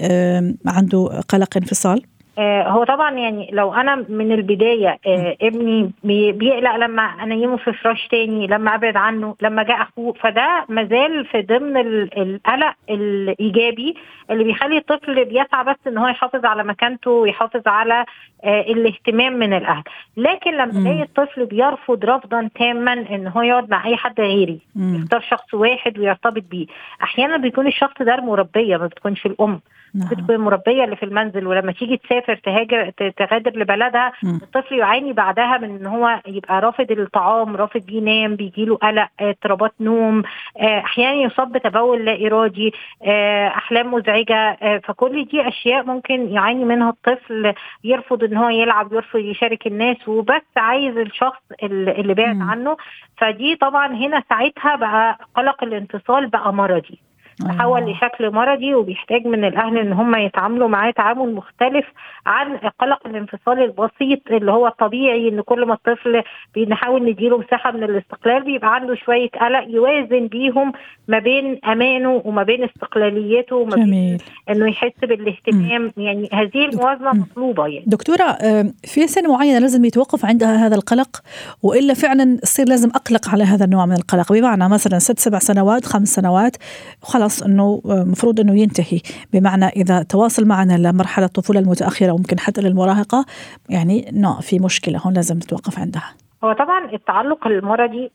عنده 0.67 1.21
قلق 1.29 1.57
انفصال؟ 1.57 2.03
آه، 2.39 2.63
هو 2.69 2.85
طبعا 2.85 3.11
يعني 3.11 3.51
لو 3.53 3.75
أنا 3.75 4.05
من 4.09 4.33
البداية 4.33 4.99
آه، 5.07 5.37
ابني 5.43 5.93
بيقلق 6.05 6.77
لما 6.77 7.03
انيمه 7.03 7.57
في 7.57 7.73
فراش 7.73 8.09
تاني 8.09 8.47
لما 8.47 8.75
أبعد 8.75 8.97
عنه 8.97 9.35
لما 9.43 9.63
جاء 9.63 9.83
أخوه 9.83 10.13
فده 10.13 10.65
مازال 10.69 11.27
في 11.27 11.43
ضمن 11.43 11.77
القلق 12.17 12.75
الإيجابي 12.91 13.95
اللي 14.31 14.45
بيخلي 14.45 14.77
الطفل 14.79 15.25
بيسعى 15.25 15.65
بس 15.65 15.77
إن 15.87 15.99
هو 15.99 16.07
يحافظ 16.09 16.45
على 16.45 16.65
مكانته 16.65 17.11
ويحافظ 17.11 17.63
على 17.69 18.05
آه، 18.45 18.61
الاهتمام 18.61 19.33
من 19.33 19.53
الأهل. 19.53 19.83
لكن 20.17 20.51
لما 20.55 20.73
الاقي 20.81 21.03
الطفل 21.03 21.47
بيرفض 21.47 22.05
رفضا 22.05 22.51
تاما 22.55 22.93
إن 22.93 23.27
هو 23.27 23.43
يقعد 23.43 23.71
مع 23.71 23.87
أي 23.87 23.97
حد 23.97 24.21
غيري 24.21 24.59
يختار 24.77 25.21
شخص 25.21 25.55
واحد 25.55 25.99
ويرتبط 25.99 26.43
بيه. 26.51 26.67
أحيانا 27.03 27.37
بيكون 27.37 27.67
الشخص 27.67 28.03
ده 28.03 28.15
المربية 28.15 28.77
ما 28.77 28.87
بتكونش 28.87 29.27
الأم. 29.27 29.61
نعم. 29.95 30.09
بتكون 30.09 30.35
المربيه 30.35 30.85
اللي 30.85 30.97
في 30.97 31.03
المنزل 31.03 31.47
ولما 31.47 31.73
تيجي 31.73 31.97
تسافر 31.97 32.37
تهاجر 32.37 32.91
تغادر 32.91 33.59
لبلدها 33.59 34.13
م. 34.23 34.37
الطفل 34.43 34.75
يعاني 34.79 35.13
بعدها 35.13 35.59
من 35.59 35.77
إن 35.77 35.87
هو 35.87 36.21
يبقى 36.27 36.61
رافض 36.61 36.91
الطعام 36.91 37.57
رافض 37.57 37.91
ينام 37.91 38.37
بيجي 38.37 38.65
له 38.65 38.77
قلق 38.77 39.09
اضطرابات 39.21 39.73
نوم 39.81 40.23
آه، 40.61 40.79
أحيانا 40.79 41.15
يصاب 41.23 41.53
بتبول 41.53 42.05
لا 42.05 42.27
إرادي 42.27 42.73
آه، 43.05 43.49
أحلام 43.49 43.95
مزعجة 43.95 44.37
آه، 44.37 44.81
فكل 44.85 45.25
دي 45.25 45.49
أشياء 45.49 45.85
ممكن 45.85 46.29
يعاني 46.33 46.65
منها 46.65 46.91
الطفل 46.91 47.55
يرفض 47.85 48.25
إن 48.25 48.37
هو 48.37 48.49
يلعب 48.49 48.93
يرفض 48.93 49.19
يشارك 49.21 49.67
الناس 49.67 50.09
وبس 50.09 50.43
عايز 50.57 50.97
الشخص 50.97 51.43
اللي 51.63 52.15
بعد 52.15 52.41
عنه 52.41 52.77
فدي 53.17 53.57
طبعا 53.57 53.87
هنا 53.87 54.23
ساعتها 54.29 54.77
بقى 54.77 55.19
قلق 55.35 55.65
الانفصال 55.65 56.27
بقى 56.27 56.55
مرضي 56.55 57.08
تحول 57.45 57.83
آه. 57.83 57.91
لشكل 57.91 58.31
مرضي 58.31 58.75
وبيحتاج 58.75 59.27
من 59.27 59.45
الأهل 59.45 59.79
إن 59.79 59.93
هم 59.93 60.15
يتعاملوا 60.15 60.69
معاه 60.69 60.91
تعامل 60.91 61.35
مختلف 61.35 61.85
عن 62.27 62.57
قلق 62.57 63.07
الانفصال 63.07 63.63
البسيط 63.63 64.21
اللي 64.31 64.53
هو 64.53 64.67
الطبيعي 64.67 65.29
إن 65.29 65.41
كل 65.41 65.67
ما 65.67 65.75
الطفل 65.75 66.23
بنحاول 66.55 67.11
نديله 67.11 67.39
مساحة 67.39 67.71
من 67.73 67.83
الاستقلال 67.83 68.45
بيبقى 68.45 68.75
عنده 68.75 68.95
شوية 68.95 69.29
قلق 69.29 69.65
يوازن 69.69 70.27
بيهم 70.27 70.73
ما 71.09 71.19
بين 71.19 71.59
أمانه 71.65 72.23
وما 72.25 72.43
بين 72.43 72.65
استقلاليته 72.65 73.57
وما 73.57 73.77
جميل. 73.77 73.89
بين 73.89 74.19
إنه 74.51 74.69
يحس 74.71 74.99
بالاهتمام 75.03 75.93
م. 75.97 76.01
يعني 76.01 76.29
هذه 76.33 76.65
الموازنة 76.65 77.13
مطلوبة 77.13 77.67
يعني 77.67 77.85
دكتورة 77.87 78.37
في 78.85 79.07
سن 79.07 79.29
معينه 79.29 79.59
لازم 79.59 79.85
يتوقف 79.85 80.25
عندها 80.25 80.67
هذا 80.67 80.75
القلق 80.77 81.23
وإلا 81.63 81.95
فعلا 81.95 82.39
يصير 82.43 82.69
لازم 82.69 82.89
أقلق 82.89 83.29
على 83.29 83.45
هذا 83.45 83.65
النوع 83.65 83.87
من 83.87 83.95
القلق 83.97 84.33
بمعنى 84.33 84.69
مثلا 84.69 84.99
ست 84.99 85.19
سبع 85.19 85.39
سنوات 85.39 85.85
خمس 85.85 86.09
سنوات 86.09 86.57
خلاص 87.03 87.28
خلاص 87.29 87.43
إنه 87.43 87.83
المفروض 87.87 88.41
إنه 88.41 88.61
ينتهي. 88.61 89.01
بمعنى 89.33 89.67
إذا 89.67 90.03
تواصل 90.03 90.47
معنا 90.47 90.79
لمرحلة 90.79 91.27
الطفولة 91.27 91.61
المتأخرة 91.61 92.13
وممكن 92.13 92.39
حتى 92.39 92.61
للمراهقة 92.61 93.25
يعني 93.71 94.11
نو 94.13 94.35
في 94.35 94.59
مشكلة 94.59 94.99
هون 94.99 95.15
لازم 95.15 95.37
نتوقف 95.37 95.79
عندها. 95.79 96.15
هو 96.45 96.53
طبعا 96.53 96.93
التعلق 96.93 97.47
المرضي 97.47 98.11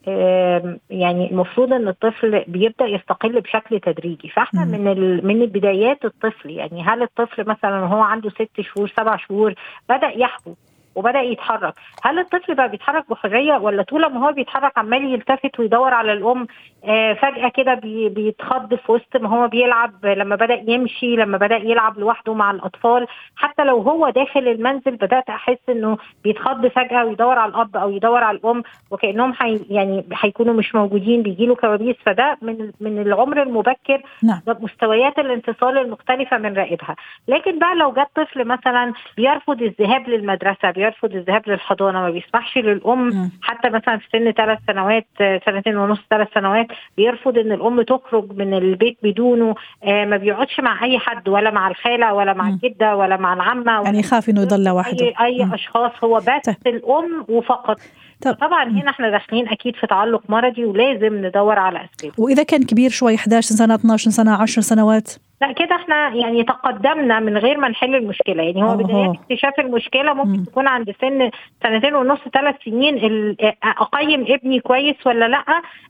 يعني 0.89 1.31
المفروض 1.31 1.73
إن 1.73 1.87
الطفل 1.87 2.43
بيبدأ 2.47 2.85
يستقل 2.85 3.41
بشكل 3.41 3.79
تدريجي. 3.79 4.29
فإحنا 4.29 4.65
مم. 4.65 4.71
من 4.71 4.87
ال... 4.91 5.27
من 5.27 5.45
بدايات 5.45 6.05
الطفل 6.05 6.49
يعني 6.49 6.83
هل 6.83 7.01
الطفل 7.01 7.49
مثلا 7.49 7.79
وهو 7.79 8.01
عنده 8.01 8.29
ست 8.29 8.61
شهور 8.61 8.91
سبع 8.97 9.17
شهور 9.17 9.53
بدأ 9.89 10.07
يحبو 10.15 10.53
وبدأ 10.95 11.21
يتحرك. 11.21 11.73
هل 12.03 12.19
الطفل 12.19 12.55
بقى 12.55 12.69
بيتحرك 12.69 13.09
بحرية 13.09 13.53
ولا 13.57 13.83
طول 13.83 14.05
ما 14.05 14.27
هو 14.27 14.31
بيتحرك 14.31 14.77
عمال 14.77 15.13
يلتفت 15.13 15.59
ويدور 15.59 15.93
على 15.93 16.13
الأم 16.13 16.47
آه 16.85 17.13
فجأة 17.13 17.49
كده 17.49 17.73
بي... 17.73 18.09
بيتخض 18.09 18.75
في 18.75 18.91
وسط 18.91 19.17
ما 19.17 19.29
هو 19.29 19.47
بيلعب 19.47 20.05
لما 20.05 20.35
بدأ 20.35 20.63
يمشي 20.67 21.15
لما 21.15 21.37
بدأ 21.37 21.55
يلعب 21.57 21.99
لوحده 21.99 22.33
مع 22.33 22.51
الأطفال 22.51 23.07
حتى 23.35 23.63
لو 23.63 23.77
هو 23.81 24.09
داخل 24.09 24.47
المنزل 24.47 24.95
بدأت 24.95 25.29
أحس 25.29 25.57
إنه 25.69 25.97
بيتخض 26.23 26.67
فجأة 26.67 27.05
ويدور 27.05 27.39
على 27.39 27.49
الأب 27.49 27.77
أو 27.77 27.89
يدور 27.89 28.23
على 28.23 28.37
الأم 28.37 28.63
وكأنهم 28.91 29.33
حي 29.33 29.59
يعني 29.69 30.05
هيكونوا 30.21 30.53
مش 30.53 30.75
موجودين 30.75 31.21
بيجيله 31.21 31.55
كوابيس. 31.55 31.95
فده 32.05 32.37
من 32.41 32.71
من 32.79 33.01
العمر 33.01 33.41
المبكر 33.41 34.01
نعم. 34.23 34.39
مستويات 34.47 35.19
الانفصال 35.19 35.77
المختلفة 35.77 36.37
من 36.37 36.53
رائدها 36.57 36.95
لكن 37.27 37.59
بقى 37.59 37.75
لو 37.75 37.91
جت 37.91 38.07
طفل 38.15 38.45
مثلا 38.47 38.93
بيرفض 39.17 39.61
الذهاب 39.61 40.09
للمدرسة 40.09 40.71
بيرفض 40.83 41.15
الذهاب 41.15 41.49
للحضانة 41.49 42.01
ما 42.01 42.09
بيسمحش 42.09 42.57
للأم 42.57 43.09
مم. 43.09 43.31
حتى 43.41 43.69
مثلا 43.69 43.97
في 43.97 44.05
سن 44.11 44.31
ثلاث 44.31 44.59
سنوات 44.67 45.05
سنتين 45.45 45.77
ونص 45.77 45.99
ثلاث 46.09 46.27
سنوات 46.35 46.67
بيرفض 46.97 47.37
إن 47.37 47.51
الأم 47.51 47.81
تخرج 47.81 48.31
من 48.37 48.53
البيت 48.53 48.97
بدونه 49.03 49.55
آه، 49.83 50.05
ما 50.05 50.17
بيقعدش 50.17 50.59
مع 50.59 50.83
أي 50.83 50.99
حد 50.99 51.29
ولا 51.29 51.51
مع 51.51 51.67
الخالة 51.67 52.13
ولا 52.13 52.33
مع. 52.33 52.49
الجدة 52.49 52.95
ولا 52.95 53.17
مع 53.17 53.33
العمة 53.33 53.81
يعني 53.83 53.99
يخاف 53.99 54.29
إنه 54.29 54.41
يضل 54.41 54.63
لوحده 54.63 55.13
اي 55.21 55.45
مم. 55.45 55.53
أشخاص 55.53 55.91
هو 56.03 56.17
بس 56.17 56.45
طيب. 56.45 56.75
الأم 56.75 57.25
وفقط 57.29 57.79
طب. 58.21 58.33
طبعا. 58.33 58.63
هنا 58.63 58.89
إحنا 58.89 59.09
داخلين 59.09 59.47
أكيد 59.47 59.75
في 59.75 59.87
تعلق 59.87 60.21
مرضي 60.29 60.65
ولازم 60.65 61.25
ندور 61.25 61.59
على 61.59 61.79
اسبابه 61.85 62.13
وإذا 62.17 62.43
كان 62.43 62.63
كبير 62.63 62.89
شوي 62.89 63.15
11 63.15 63.55
سنة 63.55 63.75
12 63.75 64.11
سنة 64.11 64.41
10 64.41 64.61
سنوات 64.61 65.09
لا 65.43 65.51
كده 65.51 65.75
إحنا 65.75 66.09
يعني 66.15 66.43
تقدمنا 66.43 67.19
من 67.19 67.37
غير 67.37 67.57
ما 67.57 67.69
نحل 67.69 67.95
المشكلة. 67.95 68.43
يعني 68.43 68.63
هو. 68.63 68.77
بداية 68.77 69.11
اكتشاف 69.11 69.59
المشكلة 69.59 70.13
ممكن 70.13 70.29
مم. 70.39 70.43
تكون 70.43 70.67
عند 70.67 70.95
سن 71.01 71.29
سنتين 71.63 71.95
ونص 71.95 72.19
ثلاث 72.33 72.55
سنين. 72.65 72.95
أقيم 73.63 74.25
ابني 74.29 74.59
كويس 74.59 74.95
ولا 75.07 75.27
لأ؟ 75.27 75.43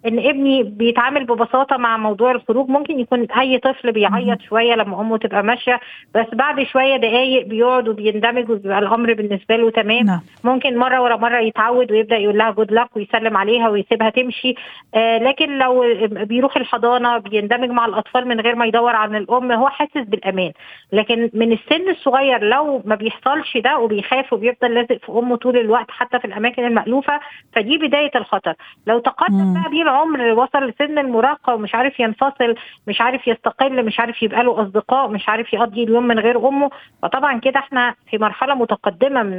إن 0.07 0.19
ابني 0.19 0.63
بيتعامل 0.63 1.25
ببساطة 1.25 1.77
مع 1.77 1.97
موضوع 1.97 2.31
الخروج. 2.31 2.69
ممكن 2.69 2.99
يكون 2.99 3.27
أي 3.31 3.57
طفل 3.57 3.91
بيعيط 3.91 4.41
شوية 4.41 4.75
لما 4.75 5.01
أمه 5.01 5.17
تبقى 5.17 5.43
ماشية 5.43 5.79
بس 6.15 6.25
بعد 6.33 6.63
شوية 6.63 6.97
دقايق 6.97 7.47
بيقعد 7.47 7.87
وبيندمج 7.87 8.49
وبيبقى 8.49 8.79
الأمر 8.79 9.13
بالنسبة 9.13 9.55
له 9.55 9.69
تمام. 9.69 10.05
نعم. 10.05 10.21
ممكن 10.43 10.77
مرة 10.77 11.01
ورا 11.01 11.15
مرة 11.15 11.39
يتعود 11.39 11.91
ويبدأ 11.91 12.17
يقول 12.17 12.37
لها 12.37 12.51
جود 12.51 12.71
لك 12.71 12.87
ويسلم 12.95 13.37
عليها 13.37 13.69
ويسيبها 13.69 14.09
تمشي. 14.09 14.55
آه 14.95 15.17
لكن 15.17 15.57
لو 15.57 15.85
بيروح 16.07 16.57
الحضانة 16.57 17.17
بيندمج 17.17 17.69
مع 17.69 17.85
الأطفال 17.85 18.27
من 18.27 18.39
غير 18.39 18.55
ما 18.55 18.65
يدور 18.65 18.95
عن 18.95 19.15
الأم 19.15 19.42
هو 19.51 19.67
حاسس 19.69 19.97
بالأمان. 20.07 20.51
لكن 20.91 21.29
من 21.33 21.51
السن 21.51 21.89
الصغير 21.89 22.43
لو 22.43 22.81
ما 22.85 22.95
بيحصلش 22.95 23.57
ده 23.57 23.77
وبيخاف 23.77 24.33
وبيفضل 24.33 24.73
لازق 24.73 24.97
في 25.05 25.11
أمه 25.11 25.35
طول 25.35 25.57
الوقت 25.57 25.85
حتى 25.91 26.19
في 26.19 26.25
الأماكن 26.25 26.65
المألوفة 26.65 27.19
فدي 27.55 27.77
بداية 27.77 28.11
الخطر. 28.15 28.53
لو 28.87 28.99
تقدم. 28.99 29.53
بقى 29.53 29.69
بيه 29.71 29.81
العمر 29.81 30.21
وصل 30.21 30.63
لسن 30.69 30.99
المراهقة 30.99 31.53
ومش 31.55 31.75
عارف 31.75 31.99
ينفصل 31.99 32.55
مش 32.87 33.01
عارف 33.01 33.27
يستقل 33.27 33.85
مش 33.85 33.99
عارف 33.99 34.23
يبقى 34.23 34.43
له 34.43 34.61
أصدقاء 34.63 35.07
مش 35.07 35.29
عارف 35.29 35.53
يقضي 35.53 35.83
اليوم 35.83 36.07
من 36.07 36.19
غير 36.19 36.47
أمه 36.47 36.69
فطبعا 37.01 37.39
كده 37.39 37.59
إحنا 37.59 37.95
في 38.11 38.17
مرحلة 38.17 38.55
متقدمة 38.55 39.23
من 39.23 39.37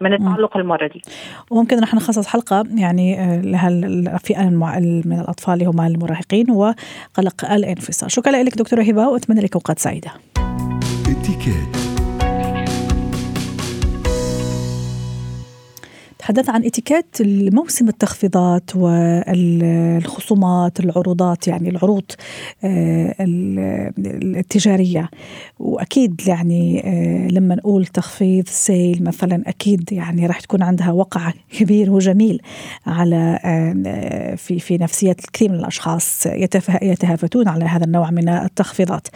من 0.00 0.12
التعلق 0.12 0.56
المرضي 0.56 1.02
وممكن 1.50 1.80
رح 1.82 1.94
نخصص 1.94 2.26
حلقة 2.28 2.64
يعني 2.76 3.20
آه، 3.20 3.40
لها 3.40 3.68
الفئة 3.68 4.48
المع- 4.48 4.78
من 4.78 5.20
الأطفال 5.20 5.54
اللي 5.54 5.64
هم 5.66 5.80
المراهقين 5.80 6.50
وقلق 6.50 7.52
الانفصال. 7.52 8.10
شكرا 8.12 8.32
لك 8.42 8.58
دكتورة 8.58 8.82
هبة 8.82 9.08
وأتمنى 9.30 9.46
لك 9.46 9.54
أوقات 9.54 9.78
سعيدة. 9.78 10.12
اتكات 11.06 11.89
تحدث 16.20 16.50
عن 16.50 16.64
إتيكيت 16.64 17.16
موسم 17.54 17.88
التخفيضات 17.88 18.76
والخصومات 18.76 20.80
العروضات 20.80 21.48
يعني 21.48 21.68
العروض 21.70 22.02
آه، 22.64 23.14
ال- 23.20 24.36
التجارية. 24.36 25.08
وأكيد 25.58 26.20
يعني 26.26 26.82
آه، 26.84 27.28
لما 27.28 27.54
نقول 27.54 27.86
تخفيض 27.86 28.48
sale 28.48 29.04
مثلا 29.04 29.42
أكيد 29.46 29.92
يعني 29.92 30.26
راح 30.26 30.40
تكون 30.40 30.62
عندها 30.62 30.92
وقع 30.92 31.32
كبير 31.58 31.90
وجميل 31.90 32.40
على 32.86 33.38
آه، 33.44 34.34
في 34.34 34.58
في 34.58 34.78
نفسية 34.78 35.16
الكثير 35.26 35.48
من 35.48 35.54
الأشخاص 35.58 36.26
يتهافتون 36.82 37.48
على 37.48 37.64
هذا 37.64 37.84
النوع 37.84 38.10
من 38.10 38.28
التخفيضات. 38.28 39.08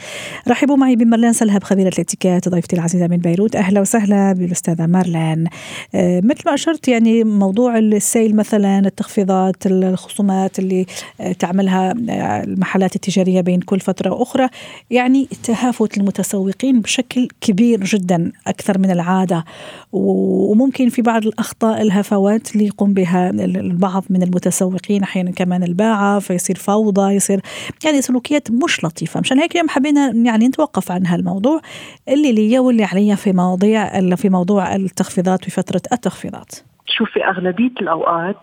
رحبوا 0.48 0.76
معي 0.76 0.96
بمرلان 0.96 1.32
سلهب 1.32 1.64
خبيرة 1.64 1.88
الإتيكيت 1.88 2.48
ضيفتي 2.48 2.76
العزيزة 2.76 3.06
من 3.06 3.16
بيروت. 3.16 3.56
أهلا 3.56 3.80
وسهلا 3.80 4.32
بالأستاذة 4.32 4.86
مارلان. 4.86 5.46
مثل 5.94 6.42
ما 6.46 6.54
أشرت 6.54 6.88
يعني 6.94 7.24
موضوع 7.24 7.78
ال 7.78 7.90
sale 7.90 8.36
مثلا 8.36 8.78
التخفيضات 8.78 9.66
الخصومات 9.66 10.58
اللي 10.58 10.86
آه، 11.20 11.32
تعملها 11.32 11.90
آه، 12.10 12.44
المحلات 12.44 12.96
التجارية 12.96 13.40
بين 13.40 13.60
كل 13.60 13.80
فترة 13.80 14.10
وأخرى 14.10 14.48
يعني 14.90 15.28
تهافت 15.44 15.98
المتسوقين 15.98 16.80
بشكل 16.80 17.28
كبير 17.40 17.84
جدا 17.84 18.32
أكثر 18.46 18.78
من 18.78 18.90
العادة. 18.90 19.44
وممكن 19.92 20.88
في 20.88 21.02
بعض 21.02 21.26
الأخطاء 21.26 21.82
الهفوات 21.82 22.52
اللي 22.54 22.66
يقوم 22.66 22.94
بها 22.94 23.30
ال- 23.30 23.56
البعض 23.56 24.04
من 24.10 24.22
المتسوقين 24.22 25.02
أحيانا 25.02 25.30
كمان 25.30 25.62
الباعة 25.62 26.18
فيصير 26.18 26.56
فوضى 26.58 27.12
يصير 27.14 27.40
يعني 27.84 28.02
سلوكيات 28.02 28.50
مش 28.50 28.84
لطيفة. 28.84 29.20
مشان 29.20 29.38
هيك 29.38 29.52
اليوم 29.52 29.68
حبينا 29.68 30.12
يعني 30.24 30.48
نتوقف 30.48 30.92
عن 30.92 31.06
هالموضوع 31.06 31.60
اللي 32.08 32.32
لي 32.32 32.58
واللي 32.58 32.84
علي 32.84 33.16
في 33.16 33.32
مواضيع 33.32 34.14
في 34.16 34.28
موضوع 34.28 34.74
التخفيضات 34.76 35.46
وفترة 35.46 35.82
التخفيضات. 35.92 36.52
شوفي 36.86 37.24
أغلبية 37.24 37.70
الأوقات 37.80 38.40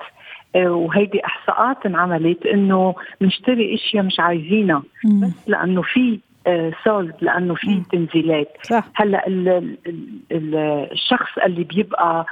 آه، 0.56 0.72
وهيدي 0.72 1.26
إحصاءات 1.26 1.86
انعملت 1.86 2.46
إنه 2.46 2.96
بنشتري 3.22 3.76
إشياء 3.76 4.04
مش 4.04 4.20
عايزينها. 4.20 4.84
بس 5.22 5.50
لأنه 5.50 5.82
في 5.82 6.20
آه، 6.48 6.72
سولد 6.84 7.16
لأنه 7.22 7.56
في. 7.56 7.82
تنزيلات 7.92 8.48
صح 8.64 8.84
هلأ 8.96 9.28
ال- 9.28 9.50
ال- 9.50 9.78
ال- 10.32 10.56
الشخص 10.92 11.38
اللي 11.46 11.64
بيبقى 11.64 12.26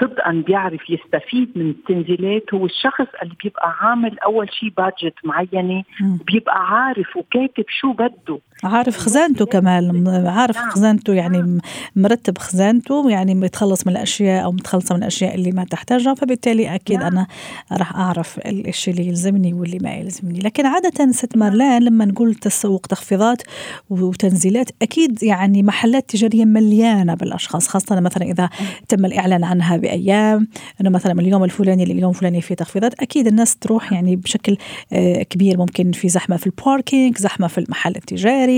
صدقا 0.00 0.42
بيعرف 0.46 0.90
يستفيد 0.90 1.50
من 1.56 1.70
التنزيلات 1.70 2.54
هو 2.54 2.66
الشخص 2.66 3.06
اللي 3.22 3.34
بيبقى 3.44 3.74
عامل 3.80 4.18
أول 4.18 4.52
شيء 4.52 4.72
بادجت 4.76 5.14
معينة. 5.24 5.84
بيبقى 6.26 6.66
عارف 6.66 7.16
وكاتب 7.16 7.64
شو 7.68 7.92
بده 7.92 8.38
عارف 8.64 8.96
خزانته 8.98 9.46
كمان 9.46 10.08
عارف 10.26 10.56
نعم. 10.56 10.70
خزانته 10.70 11.12
يعني 11.14 11.42
م- 11.42 11.60
مرتب 11.96 12.38
خزانته 12.38 13.10
يعني 13.10 13.34
متخلص 13.34 13.86
من 13.86 13.92
الأشياء 13.92 14.44
أو 14.44 14.52
متخلصة 14.52 14.94
من 14.94 15.00
الأشياء 15.00 15.34
اللي 15.34 15.52
ما 15.52 15.64
تحتاجها 15.64 16.14
فبالتالي 16.14 16.74
أكيد 16.74 16.98
نعم. 16.98 17.06
أنا 17.06 17.26
راح 17.72 17.96
أعرف 17.96 18.38
الشيء 18.46 18.94
اللي 18.94 19.06
يلزمني 19.06 19.52
واللي 19.52 19.78
ما 19.78 19.94
يلزمني 19.94 20.38
لكن 20.38 20.66
عادة 20.66 21.12
ست 21.12 21.36
مارلان 21.36 21.82
لما 21.82 22.04
نقول 22.04 22.34
تسوق 22.34 22.86
تخفيضات 22.86 23.42
وتنزيلات 23.90 24.70
أكيد 24.82 25.22
يعني 25.22 25.62
محلات 25.62 26.10
تجارية 26.10 26.44
مليانة 26.44 27.14
بالأشخاص 27.14 27.68
خاصة 27.68 28.00
مثلا 28.00 28.24
إذا 28.24 28.48
تم 28.88 29.04
الإعلان 29.04 29.44
عنها 29.44 29.76
بأيام 29.76 30.48
إنه 30.80 30.90
مثلا 30.90 31.14
من 31.14 31.20
اليوم 31.20 31.44
الفلاني 31.44 31.84
لليوم 31.84 32.10
الفلاني 32.10 32.40
في 32.40 32.54
تخفيضات 32.54 32.94
أكيد 33.00 33.26
الناس 33.26 33.56
تروح 33.56 33.92
يعني 33.92 34.16
بشكل 34.16 34.56
آه، 34.92 35.22
كبير 35.22 35.58
ممكن 35.58 35.92
في 35.92 36.08
زحمة 36.08 36.36
في 36.36 36.46
الباركينج 36.46 37.18
زحمة 37.18 37.46
في 37.46 37.58
المحل 37.58 37.96
التجاري 37.96 38.51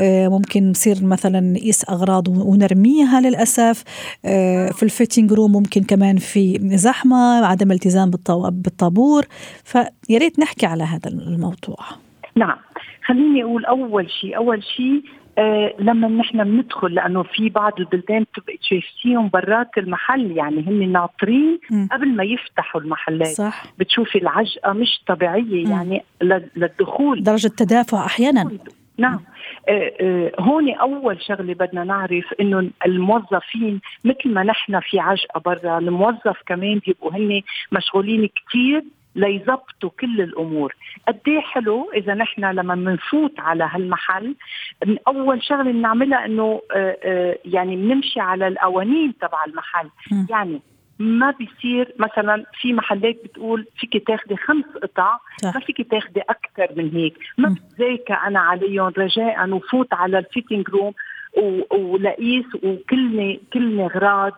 آه، 0.00 0.28
ممكن 0.28 0.70
نصير 0.70 0.96
مثلا 1.02 1.40
نقيس 1.40 1.90
أغراض 1.90 2.28
ونرميها 2.28 3.20
للأسف. 3.20 3.84
آه، 4.24 4.68
في 4.68 4.82
ال 4.82 4.88
fitting 4.88 5.32
room 5.32 5.52
ممكن 5.52 5.82
كمان 5.82 6.16
في 6.16 6.58
زحمة 6.62 7.46
عدم 7.46 7.72
التزام 7.72 8.10
بالطابور. 8.50 9.24
فيا 9.64 10.18
ريت 10.18 10.38
نحكي 10.38 10.66
على 10.66 10.84
هذا 10.84 11.10
الموضوع. 11.10 11.78
نعم. 12.36 12.56
خليني 13.06 13.42
أقول 13.44 13.64
أول 13.64 14.10
شيء 14.10 14.36
أول 14.36 14.62
شيء 14.76 15.02
آه 15.38 15.74
لما 15.78 16.08
نحن 16.08 16.44
بندخل 16.44 16.94
لأنه 16.94 17.22
في 17.22 17.48
بعض 17.48 17.72
البلدان 17.78 18.22
بتبقى 18.22 18.56
تشوفيهم 18.56 19.28
برات 19.32 19.70
المحل 19.78 20.36
يعني 20.36 20.60
هن 20.66 20.92
ناطرين. 20.92 21.58
قبل 21.92 22.08
ما 22.16 22.24
يفتحوا 22.24 22.80
المحلات. 22.80 23.26
صح. 23.36 23.64
بتشوفي 23.78 24.18
العجقة 24.18 24.72
مش 24.72 25.00
طبيعية. 25.06 25.68
يعني 25.68 26.02
للدخول. 26.56 27.22
درجة 27.22 27.48
تدافع 27.48 28.06
أحيانا. 28.06 28.50
نعم. 28.98 29.20
آه، 29.68 29.92
آه، 30.00 30.32
هون 30.40 30.74
أول 30.74 31.22
شغلة 31.22 31.54
بدنا 31.54 31.84
نعرف 31.84 32.34
إنه 32.40 32.70
الموظفين 32.86 33.80
مثل 34.04 34.28
ما 34.34 34.42
نحن 34.42 34.80
في 34.80 35.00
عجقة 35.00 35.40
برا 35.40 35.78
الموظف 35.78 36.42
كمان 36.46 36.78
بيبقوا 36.86 37.12
هن 37.12 37.42
مشغولين 37.72 38.28
كثير 38.28 38.84
ليظبطوا 39.14 39.90
كل 40.00 40.20
الأمور. 40.20 40.74
قد 41.08 41.20
إيه 41.28 41.40
حلو 41.40 41.90
إذا 41.94 42.14
نحن 42.14 42.44
لما 42.44 42.74
بنفوت 42.74 43.40
على 43.40 43.68
هالمحل 43.72 44.34
من 44.86 44.96
أول 45.08 45.42
شغلة 45.42 45.72
بنعملها 45.72 46.24
إنه 46.24 46.60
آه، 46.74 47.38
يعني 47.44 47.76
بنمشي 47.76 48.20
على 48.20 48.48
القوانين 48.48 49.14
تبع 49.18 49.44
المحل. 49.44 49.88
يعني 50.30 50.60
ما 50.98 51.30
بيصير 51.30 51.94
مثلا 51.98 52.44
في 52.60 52.72
محلات 52.72 53.16
بتقول 53.24 53.66
فيك 53.76 54.06
تاخدي 54.06 54.36
خمس 54.36 54.64
قطع. 54.82 55.18
ما 55.44 55.60
فيك 55.60 55.90
تاخدي 55.90 56.20
أكثر 56.20 56.68
من 56.76 56.90
هيك. 56.94 57.18
ما 57.38 57.48
بتذاكى 57.48 58.12
أنا 58.12 58.40
عليهم 58.40 58.92
رجاء 58.98 59.50
وفوت 59.50 59.94
على 59.94 60.18
ال 60.18 60.24
fitting 60.24 60.68
room 60.68 60.92
ولقيس 61.70 62.44
وكلني 62.62 63.40
كلني 63.52 63.84
اغراض 63.86 64.32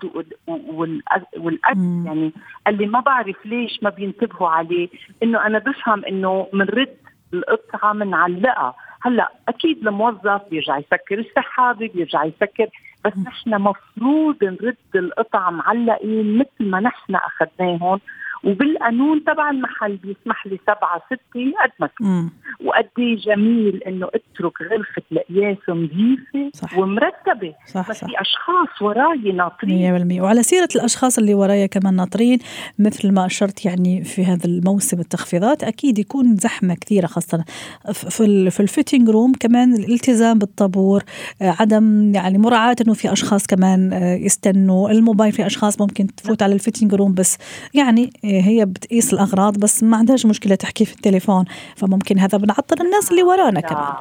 والاكل 1.36 2.02
يعني 2.06 2.32
اللي 2.66 2.86
ما 2.86 3.00
بعرف 3.00 3.46
ليش 3.46 3.82
ما 3.82 3.90
بينتبهوا 3.90 4.48
عليه 4.48 4.88
إنه 5.22 5.46
أنا 5.46 5.58
بفهم 5.58 6.04
إنه 6.04 6.46
بنرد 6.52 6.96
القطعة 7.34 7.94
بنعلقها 7.94 8.74
هلأ 9.02 9.32
أكيد 9.48 9.88
الموظف 9.88 10.40
بيرجع 10.50 10.78
يسكر 10.78 11.18
السحابة 11.18 11.90
بيرجع 11.94 12.24
يسكر 12.24 12.68
بس 13.04 13.12
نحن 13.26 13.54
مفروض 13.54 14.44
نرد 14.44 14.76
القطع 14.94 15.50
معلقين 15.50 16.38
مثل 16.38 16.70
ما 16.70 16.80
نحن 16.80 17.14
اخذناهم 17.14 18.00
وبالقانون 18.44 19.24
تبع 19.24 19.50
المحل 19.50 19.96
بيسمح 19.96 20.46
لي 20.46 20.58
سبعة 20.66 21.02
ستة 21.06 21.52
قد 21.62 21.70
ما 21.80 22.30
وقد 22.64 22.88
إيه 22.98 23.16
جميل 23.16 23.82
إنه 23.86 24.06
اترك 24.06 24.62
غرفة 24.62 25.02
القياس 25.12 25.56
نظيفة 25.68 26.50
ومرتبة. 26.78 27.54
صح 27.66 27.90
بس 27.90 27.96
صح. 28.00 28.06
في 28.06 28.12
أشخاص 28.20 28.82
وراي 28.82 29.32
ناطرين. 29.32 30.18
100% 30.18 30.20
وعلى 30.20 30.42
سيرة 30.42 30.68
الأشخاص 30.76 31.18
اللي 31.18 31.34
ورايا 31.34 31.66
كمان 31.66 31.94
ناطرين 31.94 32.38
مثل 32.78 33.12
ما 33.12 33.26
أشرت 33.26 33.64
يعني 33.64 34.04
في 34.04 34.24
هذا 34.24 34.44
الموسم 34.46 35.00
التخفيضات 35.00 35.64
أكيد 35.64 35.98
يكون 35.98 36.36
زحمة 36.36 36.74
كثيرة 36.74 37.06
خاصة 37.06 37.44
في 37.92 38.50
في 38.50 38.60
ال 38.60 38.66
fitting 38.66 39.08
room 39.08 39.32
كمان 39.40 39.74
الالتزام 39.74 40.38
بالطابور 40.38 41.02
عدم 41.40 42.12
يعني 42.14 42.38
مراعاة 42.38 42.76
إنه 42.80 42.94
في 42.94 43.12
أشخاص 43.12 43.46
كمان 43.46 43.92
يستنوا. 44.22 44.90
الموبايل 44.90 45.32
في 45.32 45.46
أشخاص 45.46 45.80
ممكن 45.80 46.06
تفوت 46.06 46.42
على 46.42 46.54
ال 46.54 46.59
fitting 46.59 46.94
room 46.94 47.14
بس 47.14 47.38
يعني 47.74 48.10
هي 48.28 48.64
بتقيس 48.64 49.14
الأغراض 49.14 49.58
بس 49.58 49.82
ما 49.82 49.96
عندهاش 49.96 50.26
مشكلة 50.26 50.54
تحكي 50.54 50.84
في 50.84 50.94
التليفون. 50.94 51.44
فممكن 51.76 52.18
هذا 52.18 52.38
بنعطل 52.38 52.76
الناس 52.80 53.10
اللي 53.10 53.22
ورانا 53.22 53.60
كمان. 53.60 53.94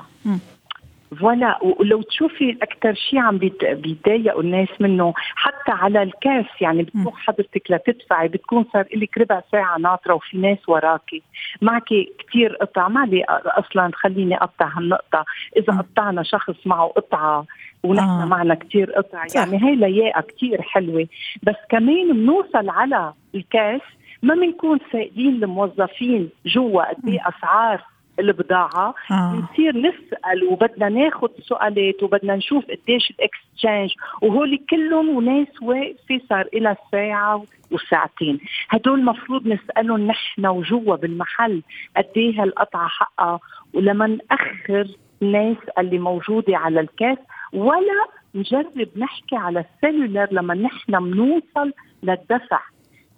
ولا 1.21 1.59
ولو 1.63 2.01
تشوفي 2.01 2.57
أكثر 2.61 2.93
شيء 2.93 3.19
عم 3.19 3.37
بيتضايقوا 3.37 4.41
الناس 4.41 4.67
منه 4.79 5.13
حتى 5.17 5.71
على 5.71 6.03
ال 6.03 6.09
caisse 6.09 6.45
يعني 6.61 6.83
بتروح 6.83 7.15
حضرتك 7.15 7.61
لتدفعي 7.69 8.27
بتكون 8.27 8.65
صار 8.73 8.85
لك 8.95 9.17
ربع 9.17 9.41
ساعة 9.51 9.77
ناطرة 9.77 10.13
وفي 10.13 10.37
ناس 10.37 10.57
وراكي. 10.67 11.21
معك 11.61 11.89
كثير 12.27 12.55
قطع 12.55 12.87
ما 12.87 13.05
لي 13.05 13.23
أصلا 13.29 13.91
خليني 13.93 14.37
أقطع 14.37 14.69
هالنقطة. 14.77 15.25
إذا 15.57 15.77
قطعنا 15.77 16.23
شخص 16.23 16.55
معه 16.65 16.87
قطعة 16.87 17.45
ونحن 17.83 18.09
آه. 18.09 18.25
معنا 18.25 18.55
كثير 18.55 18.91
قطع. 18.91 19.25
يعني 19.35 19.63
هي 19.63 19.75
لياقة 19.75 20.21
كثير 20.21 20.61
حلوة. 20.61 21.07
بس 21.43 21.55
كمان 21.69 22.13
بنوصل 22.13 22.69
على 22.69 23.13
الكاس 23.35 23.81
ما 24.23 24.35
بنكون 24.35 24.79
سائلين 24.91 25.43
الموظفين 25.43 26.29
جوا 26.45 26.89
قد 26.89 27.09
إيه 27.09 27.19
أسعار 27.27 27.83
البضاعة. 28.19 28.95
آه. 29.11 29.33
بنصير 29.33 29.77
نسأل 29.77 30.43
وبدنا 30.49 30.89
ناخذ 30.89 31.27
سؤالات 31.41 32.03
وبدنا 32.03 32.35
نشوف 32.35 32.65
قديش 32.65 33.11
الاكستشينج 33.11 33.93
وهول 34.21 34.59
كلهم 34.69 35.09
وناس 35.09 35.47
واقفة 35.61 36.21
صار 36.29 36.49
لها 36.53 36.77
ساعة 36.91 37.43
وساعتين. 37.71 38.39
هدول 38.69 38.99
المفروض 38.99 39.47
نسألهم 39.47 40.07
نحن 40.07 40.45
وجوا 40.45 40.95
بالمحل 40.95 41.61
قد 41.97 42.05
إيه 42.17 42.43
هالقطعة 42.43 42.87
حقها. 42.87 43.39
ولما 43.73 44.07
نأخر 44.07 44.87
الناس 45.21 45.57
اللي 45.77 45.99
موجودة 45.99 46.57
على 46.57 46.79
الكاس 46.79 47.17
ولا 47.53 48.05
نجرب 48.35 48.87
نحكي 48.97 49.35
على 49.35 49.65
السيلولر 49.65 50.27
لما 50.31 50.53
نحن 50.53 50.99
بنوصل 50.99 51.73
للدفع. 52.03 52.59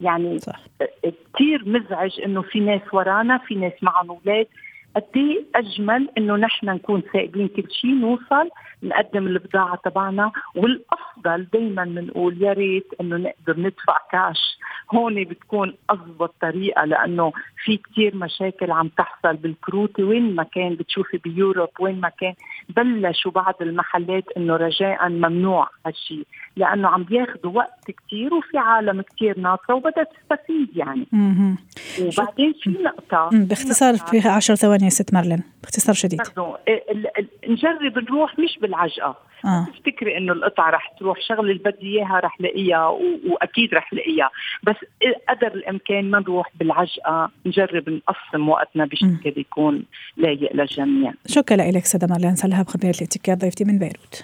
يعني 0.02 0.40
صح. 0.40 0.60
كثير 1.34 1.64
مزعج 1.66 2.22
إنه 2.26 2.42
في 2.42 2.60
ناس 2.60 2.82
ورانا 2.94 3.38
في 3.38 3.56
ناس 3.56 3.74
معهم 3.82 4.10
أولاد 4.10 4.48
قد 4.96 5.04
إيه 5.16 5.46
أجمل 5.56 6.10
إنه 6.18 6.36
نحن 6.36 6.66
نكون 6.66 7.04
سائلين 7.14 7.48
كل 7.48 7.72
شيء 7.72 7.96
نوصل 7.96 8.50
نقدم 8.84 9.28
البضاعة 9.28 9.80
تبعنا 9.86 10.32
والأفضل 10.56 11.48
دائما 11.54 11.84
بنقول 11.84 12.44
يا 12.44 12.54
ريت 12.54 12.88
إنه 13.02 13.18
نقدر 13.18 13.60
ندفع 13.60 13.98
كاش. 14.12 14.60
هون 14.94 15.24
بتكون 15.24 15.74
اضبط 15.90 16.34
طريقه 16.42 16.86
لأنه 16.86 17.32
في 17.66 17.78
كثير 17.78 18.16
مشاكل 18.16 18.72
عم 18.72 18.88
تحصل 18.88 19.36
بالكروت 19.36 20.00
وين 20.00 20.36
ما 20.36 20.44
كان 20.44 20.76
بتشوفي 20.76 21.18
بيوروب 21.18 21.70
وين 21.80 22.02
ما 22.02 22.10
كان. 22.10 22.34
بلشوا 22.70 23.32
بعض 23.32 23.56
المحلات 23.62 24.24
إنه 24.38 24.56
رجاء 24.56 25.10
ممنوع 25.10 25.70
هالشيء 25.86 26.28
لأنه 26.56 26.88
عم 26.88 27.04
بياخذوا 27.04 27.52
وقت 27.52 27.92
كثير 27.92 28.34
وفي 28.34 28.58
عالم 28.58 29.02
كثير 29.02 29.40
ناطره 29.40 29.76
وبدها 29.76 30.04
تستفيد 30.04 30.78
يعني. 30.78 31.08
وبعدين 32.02 32.54
في 32.64 32.70
نقطة 32.70 33.30
باختصار 33.34 33.98
في 33.98 34.28
10 34.28 34.56
ثواني. 34.56 34.79
يا 34.86 34.90
ست 34.90 35.14
مارلين 35.14 35.44
باختصار 35.62 35.96
شديد. 35.96 36.22
نجرب 37.48 37.98
نروح 37.98 38.40
مش 38.40 38.60
بالعجقة. 38.62 39.30
آه. 39.46 39.66
تفتكري 39.66 40.18
إنه 40.18 40.34
القطعة 40.34 40.70
رح 40.70 40.94
تروح 41.00 41.22
شغلة 41.22 41.52
اللي 41.52 41.64
بدي 41.66 41.98
إياها 41.98 42.20
رح 42.20 42.42
لاقيها 42.42 42.88
وأكيد 43.30 43.74
رح 43.74 43.94
لاقيها 43.94 44.30
بس 44.64 44.76
قدر 45.30 45.48
الإمكان 45.48 46.12
ما 46.12 46.20
نروح 46.20 46.50
بالعجقة 46.56 47.32
نجرب 47.46 47.90
نقسم 47.90 48.50
وقتنا 48.50 48.86
بشكل 48.86 49.34
يكون 49.38 49.84
لايق 50.18 50.56
للجميع 50.56 51.14
شكرا 51.26 51.72
لك 51.72 51.86
سيدة 51.86 52.08
مارلين 52.08 52.36
سلهب 52.36 52.68
خبيره 52.68 52.96
الاتيكيت 52.98 53.38
ضيفتي 53.38 53.64
من 53.64 53.80
بيروت. 53.80 54.24